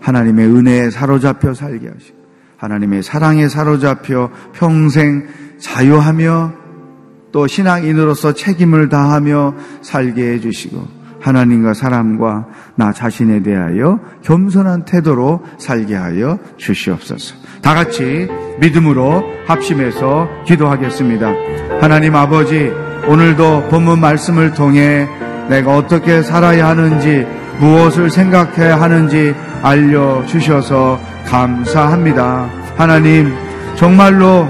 하나님의 0.00 0.46
은혜에 0.46 0.90
사로잡혀 0.90 1.54
살게 1.54 1.88
하시고 1.88 2.18
하나님의 2.56 3.02
사랑에 3.02 3.48
사로잡혀 3.48 4.30
평생 4.52 5.26
자유하며 5.58 6.54
또 7.30 7.46
신앙인으로서 7.46 8.32
책임을 8.32 8.88
다하며 8.88 9.54
살게 9.82 10.32
해 10.32 10.40
주시고 10.40 10.97
하나님과 11.28 11.74
사람과 11.74 12.46
나 12.74 12.92
자신에 12.92 13.42
대하여 13.42 14.00
겸손한 14.22 14.84
태도로 14.86 15.42
살게 15.58 15.94
하여 15.94 16.38
주시옵소서. 16.56 17.34
다 17.60 17.74
같이 17.74 18.28
믿음으로 18.60 19.22
합심해서 19.46 20.28
기도하겠습니다. 20.46 21.28
하나님 21.80 22.16
아버지, 22.16 22.72
오늘도 23.06 23.68
본문 23.68 24.00
말씀을 24.00 24.54
통해 24.54 25.06
내가 25.48 25.76
어떻게 25.76 26.22
살아야 26.22 26.68
하는지, 26.68 27.26
무엇을 27.60 28.10
생각해야 28.10 28.80
하는지 28.80 29.34
알려주셔서 29.62 30.98
감사합니다. 31.26 32.48
하나님, 32.76 33.34
정말로 33.76 34.48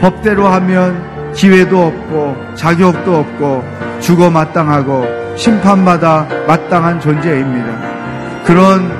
법대로 0.00 0.46
하면 0.46 1.32
기회도 1.34 1.86
없고, 1.86 2.36
자격도 2.54 3.16
없고, 3.16 3.64
죽어 4.00 4.30
마땅하고, 4.30 5.25
심판받아 5.36 6.26
마땅한 6.46 7.00
존재입니다. 7.00 8.44
그런 8.44 8.90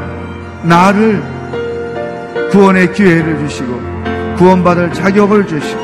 나를 0.62 1.22
구원의 2.51 2.93
기회를 2.93 3.39
주시고 3.41 3.80
구원받을 4.37 4.93
자격을 4.93 5.47
주시고 5.47 5.80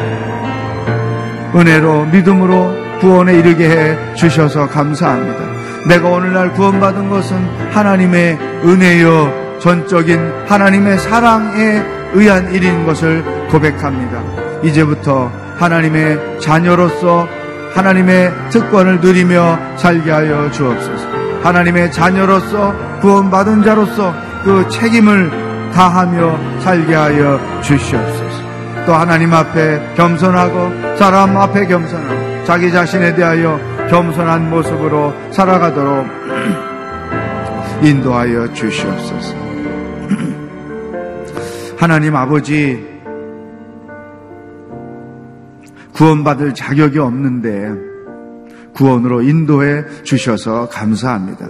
은혜로 1.55 2.07
믿음으로 2.07 2.75
구원에 3.01 3.35
이르게 3.35 3.69
해 3.69 4.15
주셔서 4.15 4.69
감사합니다. 4.69 5.41
내가 5.89 6.09
오늘날 6.09 6.53
구원받은 6.53 7.11
것은 7.11 7.37
하나님의 7.73 8.39
은혜여 8.65 9.59
전적인 9.61 10.47
하나님의 10.47 10.99
사랑에 10.99 11.83
의한 12.13 12.53
일인 12.55 12.85
것을 12.87 13.25
고백합니다. 13.49 14.23
이제부터 14.63 15.31
하나님의 15.59 16.41
자녀로서 16.41 17.27
하나님의 17.75 18.33
특권을 18.51 19.01
누리며 19.01 19.77
살게 19.77 20.11
하여 20.11 20.51
주옵소서. 20.51 21.09
하나님의 21.43 21.91
자녀로서 21.91 22.75
구원받은 23.01 23.63
자로서 23.63 24.15
그 24.45 24.69
책임을 24.69 25.31
다하며 25.73 26.61
살게 26.61 26.95
하여 26.95 27.41
주시옵소서. 27.63 28.43
또 28.87 28.95
하나님 28.95 29.33
앞에 29.33 29.95
겸손하고 29.95 30.97
사람 30.97 31.37
앞에 31.37 31.67
겸손하고 31.67 32.45
자기 32.45 32.71
자신에 32.71 33.15
대하여 33.15 33.59
겸손한 33.89 34.51
모습으로 34.51 35.15
살아가도록 35.31 36.07
인도하여 37.83 38.53
주시옵소서. 38.53 39.35
하나님 41.79 42.15
아버지 42.15 42.92
구원받을 46.03 46.55
자격이 46.55 46.99
없는데 46.99 47.71
구원으로 48.75 49.23
인도해 49.23 49.85
주셔서 50.03 50.69
감사합니다. 50.69 51.49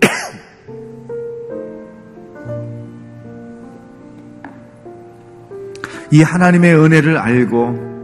이 6.12 6.22
하나님의 6.22 6.76
은혜를 6.76 7.18
알고 7.18 7.96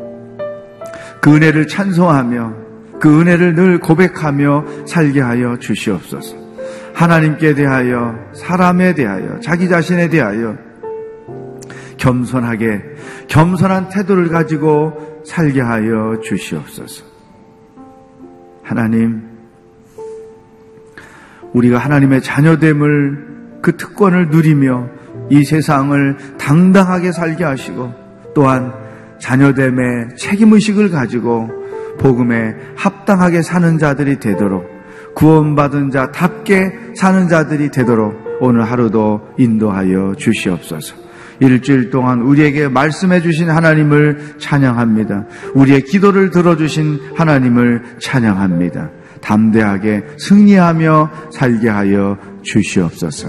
그 1.20 1.36
은혜를 1.36 1.68
찬송하며 1.68 2.54
그 2.98 3.20
은혜를 3.20 3.54
늘 3.54 3.78
고백하며 3.78 4.64
살게 4.88 5.20
하여 5.20 5.56
주시옵소서. 5.60 6.34
하나님께 6.92 7.54
대하여, 7.54 8.16
사람에 8.34 8.94
대하여, 8.94 9.38
자기 9.38 9.68
자신에 9.68 10.08
대하여 10.08 10.56
겸손하게, 11.98 12.82
겸손한 13.28 13.90
태도를 13.90 14.28
가지고 14.28 15.11
살게 15.24 15.60
하여 15.60 16.18
주시옵소서. 16.22 17.04
하나님, 18.62 19.22
우리가 21.52 21.78
하나님의 21.78 22.22
자녀됨을 22.22 23.32
그 23.62 23.76
특권을 23.76 24.28
누리며 24.28 24.88
이 25.30 25.44
세상을 25.44 26.16
당당하게 26.38 27.12
살게 27.12 27.44
하시고 27.44 27.92
또한 28.34 28.72
자녀됨의 29.20 30.16
책임의식을 30.16 30.90
가지고 30.90 31.48
복음에 31.98 32.54
합당하게 32.76 33.42
사는 33.42 33.78
자들이 33.78 34.18
되도록 34.18 34.66
구원받은 35.14 35.90
자답게 35.90 36.94
사는 36.96 37.28
자들이 37.28 37.70
되도록 37.70 38.14
오늘 38.40 38.64
하루도 38.64 39.20
인도하여 39.38 40.14
주시옵소서. 40.16 41.01
일주일 41.42 41.90
동안 41.90 42.22
우리에게 42.22 42.68
말씀해 42.68 43.20
주신 43.20 43.50
하나님을 43.50 44.36
찬양합니다. 44.38 45.26
우리의 45.54 45.82
기도를 45.82 46.30
들어주신 46.30 47.00
하나님을 47.16 47.96
찬양합니다. 48.00 48.90
담대하게 49.20 50.04
승리하며 50.18 51.10
살게 51.32 51.68
하여 51.68 52.16
주시옵소서. 52.42 53.28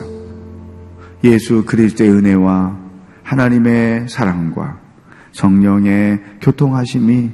예수 1.24 1.66
그리스도의 1.66 2.12
은혜와 2.12 2.78
하나님의 3.24 4.08
사랑과 4.10 4.78
성령의 5.32 6.20
교통하심이 6.42 7.32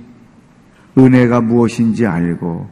은혜가 0.97 1.41
무엇인지 1.41 2.05
알고 2.05 2.69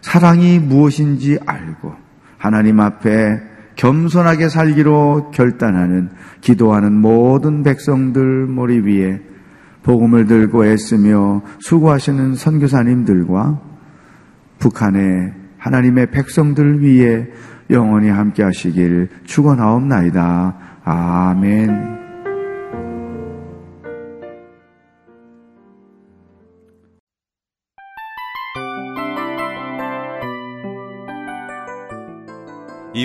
사랑이 0.00 0.60
무엇인지 0.60 1.38
알고 1.44 1.92
하나님 2.36 2.78
앞에 2.78 3.47
겸손하게 3.78 4.48
살기로 4.48 5.30
결단하는 5.32 6.10
기도하는 6.40 6.92
모든 6.92 7.62
백성들 7.62 8.46
머리 8.46 8.80
위에 8.80 9.20
복음을 9.84 10.26
들고 10.26 10.66
애쓰며 10.66 11.42
수고하시는 11.60 12.34
선교사님들과 12.34 13.60
북한의 14.58 15.32
하나님의 15.58 16.10
백성들 16.10 16.82
위에 16.82 17.28
영원히 17.70 18.08
함께 18.08 18.42
하시길 18.42 19.08
축원하옵나이다. 19.24 20.56
아멘. 20.84 22.07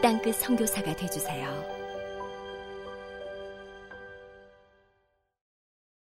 땅끝 0.00 0.36
성교사가 0.36 0.94
되주세요 0.94 1.77